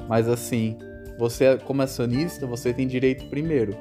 Mas 0.07 0.27
assim, 0.27 0.77
você 1.17 1.57
como 1.57 1.81
acionista, 1.81 2.47
você 2.47 2.73
tem 2.73 2.87
direito 2.87 3.25
primeiro 3.29 3.75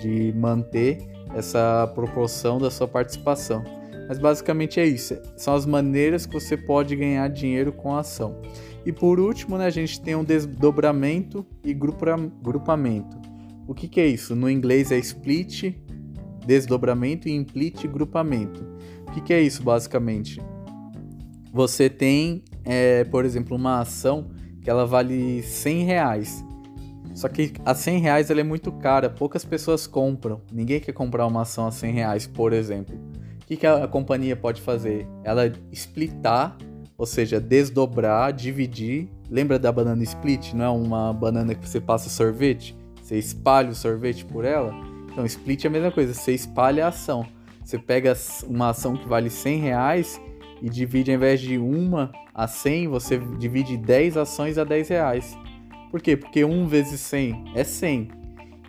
de 0.00 0.32
manter 0.36 0.98
essa 1.34 1.90
proporção 1.94 2.58
da 2.58 2.70
sua 2.70 2.88
participação. 2.88 3.62
Mas 4.08 4.18
basicamente 4.18 4.80
é 4.80 4.86
isso. 4.86 5.16
São 5.36 5.54
as 5.54 5.64
maneiras 5.64 6.26
que 6.26 6.34
você 6.34 6.56
pode 6.56 6.96
ganhar 6.96 7.28
dinheiro 7.28 7.72
com 7.72 7.94
a 7.94 8.00
ação. 8.00 8.40
E 8.84 8.92
por 8.92 9.20
último, 9.20 9.56
né, 9.56 9.66
a 9.66 9.70
gente 9.70 10.00
tem 10.00 10.14
um 10.14 10.24
desdobramento 10.24 11.46
e 11.64 11.72
grupamento. 11.72 13.16
O 13.66 13.74
que, 13.74 13.86
que 13.86 14.00
é 14.00 14.06
isso? 14.06 14.34
No 14.34 14.50
inglês 14.50 14.90
é 14.90 14.98
split, 14.98 15.74
desdobramento 16.44 17.28
e 17.28 17.32
implit 17.32 17.86
grupamento. 17.86 18.66
O 19.08 19.12
que, 19.12 19.20
que 19.20 19.32
é 19.32 19.40
isso 19.40 19.62
basicamente? 19.62 20.40
Você 21.52 21.90
tem, 21.90 22.42
é, 22.64 23.04
por 23.04 23.26
exemplo, 23.26 23.56
uma 23.56 23.80
ação 23.80 24.30
que 24.62 24.70
ela 24.70 24.86
vale 24.86 25.42
100 25.42 25.84
reais. 25.84 26.44
Só 27.14 27.28
que 27.28 27.52
a 27.64 27.74
100 27.74 27.98
reais 27.98 28.30
ela 28.30 28.40
é 28.40 28.44
muito 28.44 28.72
cara, 28.72 29.10
poucas 29.10 29.44
pessoas 29.44 29.86
compram. 29.86 30.40
Ninguém 30.50 30.80
quer 30.80 30.92
comprar 30.92 31.26
uma 31.26 31.42
ação 31.42 31.66
a 31.66 31.70
100 31.70 31.92
reais, 31.92 32.26
por 32.26 32.54
exemplo. 32.54 32.96
O 33.42 33.46
que, 33.46 33.56
que 33.56 33.66
a 33.66 33.86
companhia 33.86 34.34
pode 34.34 34.62
fazer? 34.62 35.06
Ela 35.22 35.52
splitar, 35.70 36.56
ou 36.96 37.04
seja, 37.04 37.38
desdobrar, 37.38 38.32
dividir. 38.32 39.10
Lembra 39.30 39.58
da 39.58 39.70
banana 39.70 40.02
split? 40.04 40.54
Não 40.54 40.64
é 40.64 40.70
uma 40.70 41.12
banana 41.12 41.54
que 41.54 41.68
você 41.68 41.80
passa 41.80 42.08
sorvete? 42.08 42.74
Você 43.02 43.18
espalha 43.18 43.68
o 43.68 43.74
sorvete 43.74 44.24
por 44.24 44.46
ela? 44.46 44.72
Então, 45.10 45.26
split 45.26 45.66
é 45.66 45.68
a 45.68 45.70
mesma 45.70 45.90
coisa, 45.90 46.14
você 46.14 46.32
espalha 46.32 46.86
a 46.86 46.88
ação. 46.88 47.26
Você 47.62 47.78
pega 47.78 48.16
uma 48.46 48.70
ação 48.70 48.96
que 48.96 49.06
vale 49.06 49.28
100 49.28 49.60
reais 49.60 50.20
e 50.62 50.70
divide, 50.70 51.10
ao 51.10 51.16
invés 51.16 51.40
de 51.40 51.58
uma 51.58 52.12
a 52.32 52.46
100, 52.46 52.86
você 52.86 53.18
divide 53.18 53.76
10 53.76 54.16
ações 54.16 54.56
a 54.56 54.64
10 54.64 54.88
reais. 54.88 55.36
Por 55.90 56.00
quê? 56.00 56.16
Porque 56.16 56.44
1 56.44 56.66
vezes 56.68 57.00
100 57.00 57.52
é 57.56 57.64
100. 57.64 58.08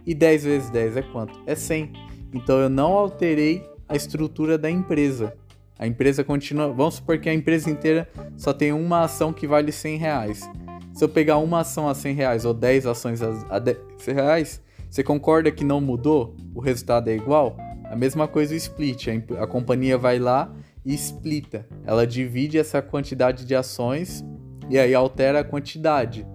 E 0.06 0.16
10 0.16 0.44
vezes 0.44 0.70
10 0.72 0.98
é 0.98 1.02
quanto? 1.04 1.40
É 1.46 1.54
100. 1.54 1.94
Então 2.34 2.60
eu 2.60 2.68
não 2.68 2.94
alterei 2.94 3.64
a 3.88 3.96
estrutura 3.96 4.58
da 4.58 4.70
empresa. 4.70 5.36
A 5.78 5.86
empresa 5.86 6.24
continua. 6.24 6.74
Vamos 6.74 6.96
supor 6.96 7.20
que 7.20 7.30
a 7.30 7.34
empresa 7.34 7.70
inteira 7.70 8.10
só 8.36 8.52
tem 8.52 8.74
uma 8.74 9.04
ação 9.04 9.32
que 9.32 9.46
vale 9.46 9.72
100 9.72 9.98
reais. 9.98 10.50
Se 10.94 11.04
eu 11.04 11.10
pegar 11.10 11.38
uma 11.38 11.60
ação 11.60 11.88
a 11.88 11.94
100 11.94 12.16
reais 12.16 12.44
ou 12.44 12.54
10 12.56 12.88
ações 12.88 13.22
a 13.22 13.60
10 13.60 13.78
reais, 14.08 14.62
você 14.90 15.04
concorda 15.04 15.52
que 15.52 15.64
não 15.64 15.80
mudou? 15.80 16.36
O 16.56 16.60
resultado 16.60 17.10
é 17.10 17.16
igual? 17.16 17.56
A 17.86 17.96
mesma 17.96 18.28
coisa 18.28 18.54
o 18.54 18.58
split. 18.58 19.08
A, 19.08 19.44
a 19.44 19.48
companhia 19.48 19.98
vai 19.98 20.18
lá 20.18 20.52
e 20.86 20.94
splita. 20.94 21.66
Ela 21.86 22.06
divide 22.06 22.58
essa 22.58 22.82
quantidade 22.82 23.46
de 23.46 23.56
ações 23.56 24.24
e 24.70 24.78
aí 24.78 24.94
altera 24.94 25.40
a 25.40 25.44
quantidade. 25.44 26.26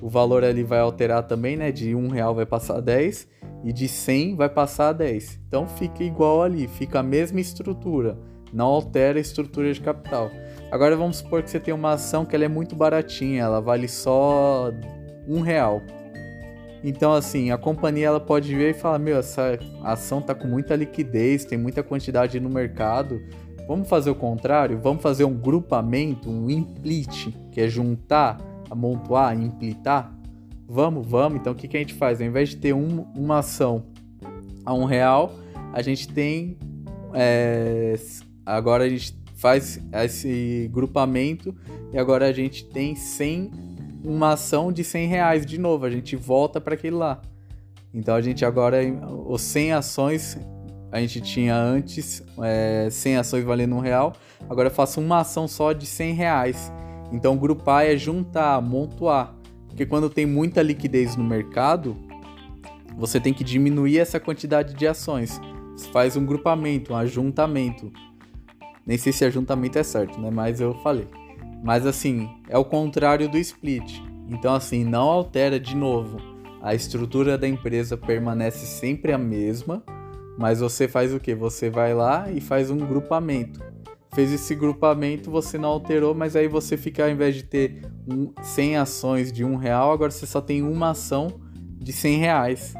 O 0.00 0.08
valor 0.08 0.44
ali 0.44 0.62
vai 0.62 0.78
alterar 0.78 1.22
também, 1.22 1.56
né? 1.56 1.72
De 1.72 1.94
um 1.94 2.08
real 2.08 2.34
vai 2.34 2.46
passar 2.46 2.76
a 2.76 2.80
10 2.80 3.28
e 3.64 3.72
de 3.72 3.88
100 3.88 4.36
vai 4.36 4.48
passar 4.48 4.90
a 4.90 4.92
10. 4.92 5.40
Então 5.48 5.66
fica 5.66 6.04
igual 6.04 6.42
ali, 6.42 6.68
fica 6.68 7.00
a 7.00 7.02
mesma 7.02 7.40
estrutura, 7.40 8.18
não 8.52 8.66
altera 8.66 9.18
a 9.18 9.20
estrutura 9.20 9.72
de 9.72 9.80
capital. 9.80 10.30
Agora 10.70 10.96
vamos 10.96 11.18
supor 11.18 11.42
que 11.42 11.50
você 11.50 11.58
tem 11.58 11.72
uma 11.72 11.92
ação 11.92 12.24
que 12.24 12.34
ela 12.34 12.44
é 12.44 12.48
muito 12.48 12.76
baratinha, 12.76 13.42
ela 13.42 13.60
vale 13.60 13.88
só 13.88 14.70
um 15.26 15.40
real. 15.40 15.82
Então, 16.84 17.12
assim, 17.12 17.50
a 17.50 17.58
companhia 17.58 18.06
ela 18.06 18.20
pode 18.20 18.54
ver 18.54 18.70
e 18.70 18.74
falar: 18.74 18.98
Meu, 18.98 19.18
essa 19.18 19.58
ação 19.82 20.20
tá 20.20 20.34
com 20.34 20.46
muita 20.46 20.76
liquidez, 20.76 21.44
tem 21.44 21.58
muita 21.58 21.82
quantidade 21.82 22.38
no 22.38 22.48
mercado. 22.48 23.20
Vamos 23.66 23.88
fazer 23.88 24.10
o 24.10 24.14
contrário? 24.14 24.78
Vamos 24.78 25.02
fazer 25.02 25.24
um 25.24 25.34
grupamento, 25.34 26.30
um 26.30 26.48
implit, 26.48 27.34
que 27.50 27.60
é 27.60 27.68
juntar, 27.68 28.38
amontoar, 28.70 29.36
implitar? 29.38 30.14
Vamos, 30.68 31.06
vamos. 31.06 31.40
Então, 31.40 31.52
o 31.52 31.56
que, 31.56 31.66
que 31.66 31.76
a 31.76 31.80
gente 31.80 31.94
faz? 31.94 32.20
Ao 32.20 32.26
invés 32.26 32.50
de 32.50 32.56
ter 32.56 32.72
um, 32.72 33.06
uma 33.16 33.38
ação 33.38 33.84
a 34.64 34.72
um 34.74 34.84
real, 34.84 35.32
a 35.72 35.82
gente 35.82 36.08
tem. 36.08 36.56
É, 37.12 37.94
agora 38.44 38.84
a 38.84 38.88
gente 38.88 39.18
faz 39.34 39.80
esse 39.92 40.68
grupamento 40.72 41.54
e 41.92 41.98
agora 41.98 42.26
a 42.26 42.32
gente 42.32 42.64
tem 42.64 42.94
100 42.94 43.50
uma 44.06 44.34
ação 44.34 44.70
de 44.70 44.84
100 44.84 45.08
reais 45.08 45.44
de 45.44 45.58
novo, 45.58 45.84
a 45.84 45.90
gente 45.90 46.14
volta 46.14 46.60
para 46.60 46.74
aquele 46.74 46.94
lá. 46.94 47.20
Então 47.92 48.14
a 48.14 48.20
gente 48.20 48.44
agora, 48.44 48.78
os 49.26 49.42
100 49.42 49.72
ações, 49.72 50.38
a 50.90 51.00
gente 51.00 51.20
tinha 51.20 51.56
antes 51.56 52.22
é, 52.42 52.88
100 52.90 53.16
ações 53.16 53.44
valendo 53.44 53.74
um 53.74 53.80
real, 53.80 54.12
agora 54.48 54.68
eu 54.68 54.72
faço 54.72 55.00
uma 55.00 55.20
ação 55.20 55.48
só 55.48 55.72
de 55.72 55.86
100 55.86 56.14
reais. 56.14 56.72
Então 57.12 57.36
grupar 57.36 57.86
é 57.86 57.96
juntar, 57.96 58.54
amontoar. 58.54 59.34
Porque 59.68 59.84
quando 59.84 60.08
tem 60.08 60.24
muita 60.24 60.62
liquidez 60.62 61.16
no 61.16 61.24
mercado, 61.24 61.96
você 62.96 63.20
tem 63.20 63.34
que 63.34 63.44
diminuir 63.44 63.98
essa 63.98 64.18
quantidade 64.18 64.74
de 64.74 64.86
ações. 64.86 65.40
Você 65.76 65.88
faz 65.90 66.16
um 66.16 66.24
grupamento, 66.24 66.92
um 66.92 66.96
ajuntamento. 66.96 67.92
Nem 68.86 68.96
sei 68.96 69.12
se 69.12 69.24
ajuntamento 69.24 69.78
é 69.78 69.82
certo, 69.82 70.18
né? 70.20 70.30
Mas 70.30 70.60
eu 70.60 70.72
falei. 70.82 71.06
Mas 71.62 71.84
assim, 71.84 72.28
é 72.48 72.56
o 72.56 72.64
contrário 72.64 73.28
do 73.28 73.36
split. 73.36 74.00
Então 74.28 74.54
assim, 74.54 74.84
não 74.84 75.08
altera 75.08 75.60
de 75.60 75.76
novo. 75.76 76.18
A 76.62 76.74
estrutura 76.74 77.36
da 77.36 77.46
empresa 77.46 77.96
permanece 77.96 78.66
sempre 78.66 79.12
a 79.12 79.18
mesma, 79.18 79.84
mas 80.38 80.60
você 80.60 80.86
faz 80.86 81.12
o 81.14 81.20
que? 81.20 81.34
Você 81.34 81.70
vai 81.70 81.94
lá 81.94 82.30
e 82.30 82.40
faz 82.40 82.70
um 82.70 82.78
grupamento. 82.78 83.60
Fez 84.14 84.32
esse 84.32 84.54
grupamento, 84.54 85.30
você 85.30 85.58
não 85.58 85.68
alterou, 85.68 86.14
mas 86.14 86.36
aí 86.36 86.48
você 86.48 86.76
fica, 86.76 87.04
ao 87.04 87.10
invés 87.10 87.34
de 87.34 87.42
ter 87.42 87.82
um, 88.08 88.32
100 88.42 88.76
ações 88.76 89.32
de 89.32 89.44
um 89.44 89.56
real, 89.56 89.92
agora 89.92 90.10
você 90.10 90.26
só 90.26 90.40
tem 90.40 90.62
uma 90.62 90.90
ação 90.90 91.40
de 91.78 91.92
100 91.92 92.18
reais. 92.18 92.74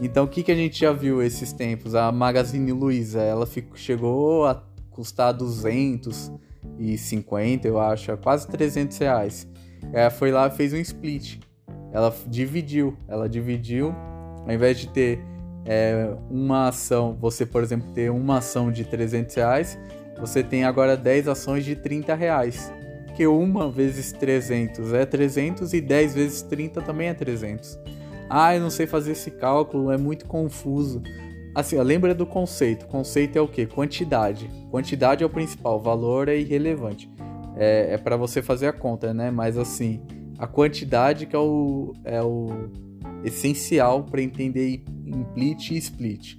Então 0.00 0.24
o 0.24 0.28
que, 0.28 0.42
que 0.42 0.52
a 0.52 0.54
gente 0.54 0.80
já 0.80 0.92
viu 0.92 1.22
esses 1.22 1.52
tempos? 1.52 1.94
A 1.94 2.10
Magazine 2.12 2.72
Luiza, 2.72 3.20
ela 3.20 3.46
ficou, 3.46 3.76
chegou 3.76 4.46
a 4.46 4.62
custar 4.90 5.34
200, 5.34 6.32
e 6.78 6.98
50, 6.98 7.66
eu 7.66 7.80
acho, 7.80 8.16
quase 8.18 8.46
300 8.48 8.96
reais. 8.98 9.48
Ela 9.92 10.10
foi 10.10 10.30
lá 10.30 10.50
fez 10.50 10.72
um 10.72 10.78
split. 10.78 11.38
Ela 11.92 12.14
dividiu, 12.26 12.96
ela 13.06 13.28
dividiu, 13.28 13.94
ao 14.46 14.52
invés 14.52 14.78
de 14.78 14.88
ter 14.88 15.20
é, 15.64 16.14
uma 16.30 16.68
ação, 16.68 17.16
você, 17.20 17.44
por 17.44 17.62
exemplo, 17.62 17.90
ter 17.92 18.10
uma 18.10 18.38
ação 18.38 18.70
de 18.72 18.84
300 18.84 19.34
reais, 19.34 19.78
você 20.18 20.42
tem 20.42 20.64
agora 20.64 20.96
10 20.96 21.28
ações 21.28 21.64
de 21.64 21.76
30 21.76 22.14
reais. 22.14 22.72
Que 23.14 23.26
uma 23.26 23.70
vezes 23.70 24.12
300 24.12 24.92
é 24.92 25.04
300 25.04 25.72
e 25.72 25.80
10 25.80 26.14
vezes 26.14 26.42
30 26.42 26.82
também 26.82 27.08
é 27.08 27.14
300. 27.14 27.78
Ah, 28.30 28.54
eu 28.54 28.60
não 28.60 28.70
sei 28.70 28.86
fazer 28.86 29.12
esse 29.12 29.30
cálculo, 29.30 29.90
é 29.90 29.96
muito 29.96 30.26
confuso. 30.26 31.02
Assim, 31.54 31.76
ó, 31.76 31.82
lembra 31.82 32.14
do 32.14 32.24
conceito. 32.24 32.86
Conceito 32.86 33.36
é 33.36 33.40
o 33.40 33.48
que? 33.48 33.66
Quantidade. 33.66 34.48
Quantidade 34.70 35.24
é 35.24 35.26
o 35.26 35.30
principal, 35.30 35.80
valor 35.80 36.28
é 36.28 36.36
irrelevante. 36.36 37.10
É, 37.56 37.94
é 37.94 37.98
para 37.98 38.16
você 38.16 38.40
fazer 38.40 38.68
a 38.68 38.72
conta, 38.72 39.12
né? 39.12 39.30
Mas 39.30 39.58
assim, 39.58 40.00
a 40.38 40.46
quantidade 40.46 41.26
que 41.26 41.34
é 41.34 41.38
o, 41.38 41.92
é 42.04 42.22
o 42.22 42.70
essencial 43.24 44.04
para 44.04 44.22
entender 44.22 44.82
implit 45.06 45.70
e 45.70 45.76
split. 45.76 46.36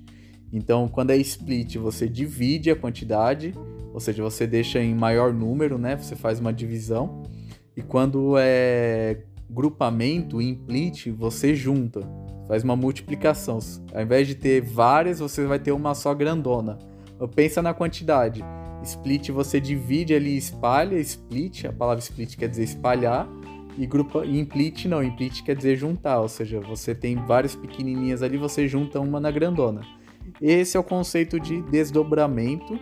Então, 0.52 0.88
quando 0.88 1.12
é 1.12 1.18
split, 1.18 1.78
você 1.78 2.08
divide 2.08 2.72
a 2.72 2.76
quantidade, 2.76 3.54
ou 3.94 4.00
seja, 4.00 4.24
você 4.24 4.48
deixa 4.48 4.80
em 4.80 4.96
maior 4.96 5.34
número, 5.34 5.78
né? 5.78 5.96
Você 5.96 6.16
faz 6.16 6.40
uma 6.40 6.52
divisão. 6.52 7.24
E 7.76 7.82
quando 7.82 8.36
é 8.38 9.24
grupamento, 9.50 10.42
implit, 10.42 11.10
você 11.12 11.56
junta 11.56 12.02
faz 12.50 12.64
uma 12.64 12.76
multiplicação. 12.76 13.60
Ao 13.94 14.02
invés 14.02 14.28
de 14.28 14.34
ter 14.34 14.60
várias, 14.60 15.20
você 15.20 15.46
vai 15.46 15.60
ter 15.60 15.72
uma 15.72 15.94
só 15.94 16.16
grandona. 16.16 16.80
Pensa 17.36 17.62
na 17.62 17.76
quantidade. 17.76 18.44
Split 18.82 19.30
você 19.30 19.60
divide 19.60 20.16
ali, 20.16 20.36
espalha, 20.36 20.98
split, 20.98 21.66
a 21.66 21.72
palavra 21.72 22.00
split 22.00 22.36
quer 22.36 22.48
dizer 22.48 22.64
espalhar, 22.64 23.30
e 23.78 23.86
grupo 23.86 24.24
e 24.24 24.40
implit 24.40 24.86
não, 24.86 25.04
implit 25.04 25.44
quer 25.44 25.56
dizer 25.56 25.76
juntar, 25.76 26.20
ou 26.20 26.28
seja, 26.28 26.60
você 26.60 26.94
tem 26.94 27.16
várias 27.16 27.56
pequenininhas 27.56 28.22
ali, 28.22 28.38
você 28.38 28.68
junta 28.68 29.00
uma 29.00 29.20
na 29.20 29.32
grandona. 29.32 29.82
Esse 30.42 30.78
é 30.78 30.80
o 30.80 30.84
conceito 30.84 31.40
de 31.40 31.62
desdobramento 31.64 32.80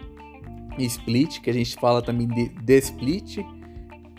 e 0.77 0.85
split, 0.85 1.39
que 1.41 1.49
a 1.49 1.53
gente 1.53 1.75
fala 1.75 2.01
também 2.01 2.27
de 2.27 2.49
desplit. 2.49 3.45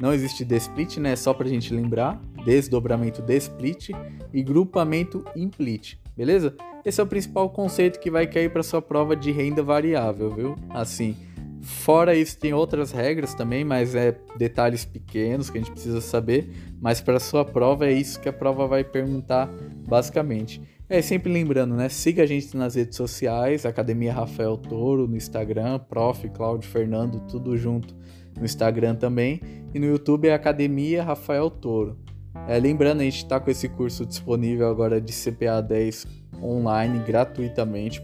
Não 0.00 0.12
existe 0.12 0.44
desplit, 0.44 0.98
né? 0.98 1.12
É 1.12 1.16
só 1.16 1.34
pra 1.34 1.48
gente 1.48 1.72
lembrar 1.74 2.20
desdobramento 2.44 3.20
de 3.22 3.36
split 3.36 3.90
e 4.32 4.42
grupamento 4.42 5.24
implit, 5.36 5.96
beleza? 6.16 6.56
Esse 6.84 7.00
é 7.00 7.04
o 7.04 7.06
principal 7.06 7.50
conceito 7.50 7.98
que 8.00 8.10
vai 8.10 8.26
cair 8.26 8.50
para 8.50 8.62
sua 8.62 8.80
prova 8.80 9.14
de 9.14 9.30
renda 9.30 9.62
variável, 9.62 10.30
viu? 10.34 10.56
Assim, 10.70 11.16
Fora 11.62 12.14
isso, 12.14 12.38
tem 12.38 12.54
outras 12.54 12.92
regras 12.92 13.34
também, 13.34 13.64
mas 13.64 13.94
é 13.94 14.16
detalhes 14.36 14.84
pequenos 14.84 15.50
que 15.50 15.58
a 15.58 15.60
gente 15.60 15.72
precisa 15.72 16.00
saber. 16.00 16.50
Mas 16.80 17.00
para 17.00 17.18
sua 17.18 17.44
prova 17.44 17.86
é 17.86 17.92
isso 17.92 18.20
que 18.20 18.28
a 18.28 18.32
prova 18.32 18.66
vai 18.66 18.84
perguntar 18.84 19.50
basicamente. 19.86 20.60
É 20.88 21.02
sempre 21.02 21.30
lembrando, 21.30 21.74
né? 21.74 21.88
Siga 21.88 22.22
a 22.22 22.26
gente 22.26 22.56
nas 22.56 22.74
redes 22.74 22.96
sociais, 22.96 23.66
Academia 23.66 24.12
Rafael 24.12 24.56
Toro 24.56 25.06
no 25.06 25.16
Instagram, 25.16 25.78
Prof. 25.80 26.26
Cláudio 26.30 26.68
Fernando, 26.68 27.20
tudo 27.28 27.56
junto 27.56 27.94
no 28.38 28.44
Instagram 28.44 28.94
também. 28.94 29.40
E 29.74 29.78
no 29.78 29.86
YouTube 29.86 30.28
é 30.28 30.34
Academia 30.34 31.02
Rafael 31.02 31.50
Toro. 31.50 31.98
É, 32.46 32.58
lembrando, 32.58 33.00
a 33.00 33.04
gente 33.04 33.18
está 33.18 33.38
com 33.38 33.50
esse 33.50 33.68
curso 33.68 34.06
disponível 34.06 34.68
agora 34.68 35.00
de 35.00 35.12
CPA 35.12 35.60
10 35.60 36.06
online 36.42 37.00
gratuitamente 37.00 38.00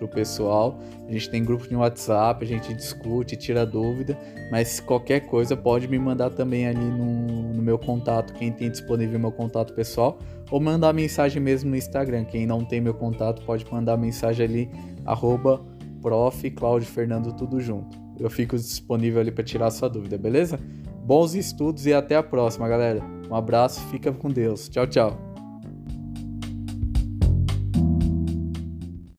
para 0.00 0.06
o 0.06 0.08
pessoal. 0.08 0.78
A 1.06 1.12
gente 1.12 1.28
tem 1.28 1.44
grupo 1.44 1.66
no 1.70 1.80
WhatsApp, 1.80 2.42
a 2.42 2.48
gente 2.48 2.72
discute, 2.72 3.36
tira 3.36 3.66
dúvida, 3.66 4.18
mas 4.50 4.80
qualquer 4.80 5.20
coisa 5.20 5.56
pode 5.56 5.86
me 5.86 5.98
mandar 5.98 6.30
também 6.30 6.66
ali 6.66 6.78
no, 6.78 7.52
no 7.54 7.62
meu 7.62 7.78
contato, 7.78 8.32
quem 8.34 8.50
tem 8.50 8.70
disponível 8.70 9.18
meu 9.18 9.32
contato 9.32 9.74
pessoal, 9.74 10.18
ou 10.50 10.58
mandar 10.58 10.92
mensagem 10.92 11.40
mesmo 11.40 11.70
no 11.70 11.76
Instagram. 11.76 12.24
Quem 12.24 12.46
não 12.46 12.64
tem 12.64 12.80
meu 12.80 12.94
contato 12.94 13.42
pode 13.42 13.66
mandar 13.70 13.96
mensagem 13.96 14.44
ali, 14.44 14.70
arroba 15.04 15.60
prof. 16.00 16.50
Cláudio 16.50 16.88
Fernando, 16.88 17.32
tudo 17.32 17.60
junto. 17.60 17.98
Eu 18.18 18.30
fico 18.30 18.56
disponível 18.56 19.20
ali 19.20 19.30
para 19.30 19.44
tirar 19.44 19.70
sua 19.70 19.88
dúvida, 19.88 20.18
beleza? 20.18 20.58
Bons 21.04 21.34
estudos 21.34 21.86
e 21.86 21.94
até 21.94 22.16
a 22.16 22.22
próxima, 22.22 22.68
galera. 22.68 23.02
Um 23.30 23.34
abraço, 23.34 23.80
fica 23.88 24.12
com 24.12 24.28
Deus. 24.28 24.68
Tchau, 24.68 24.86
tchau. 24.86 25.29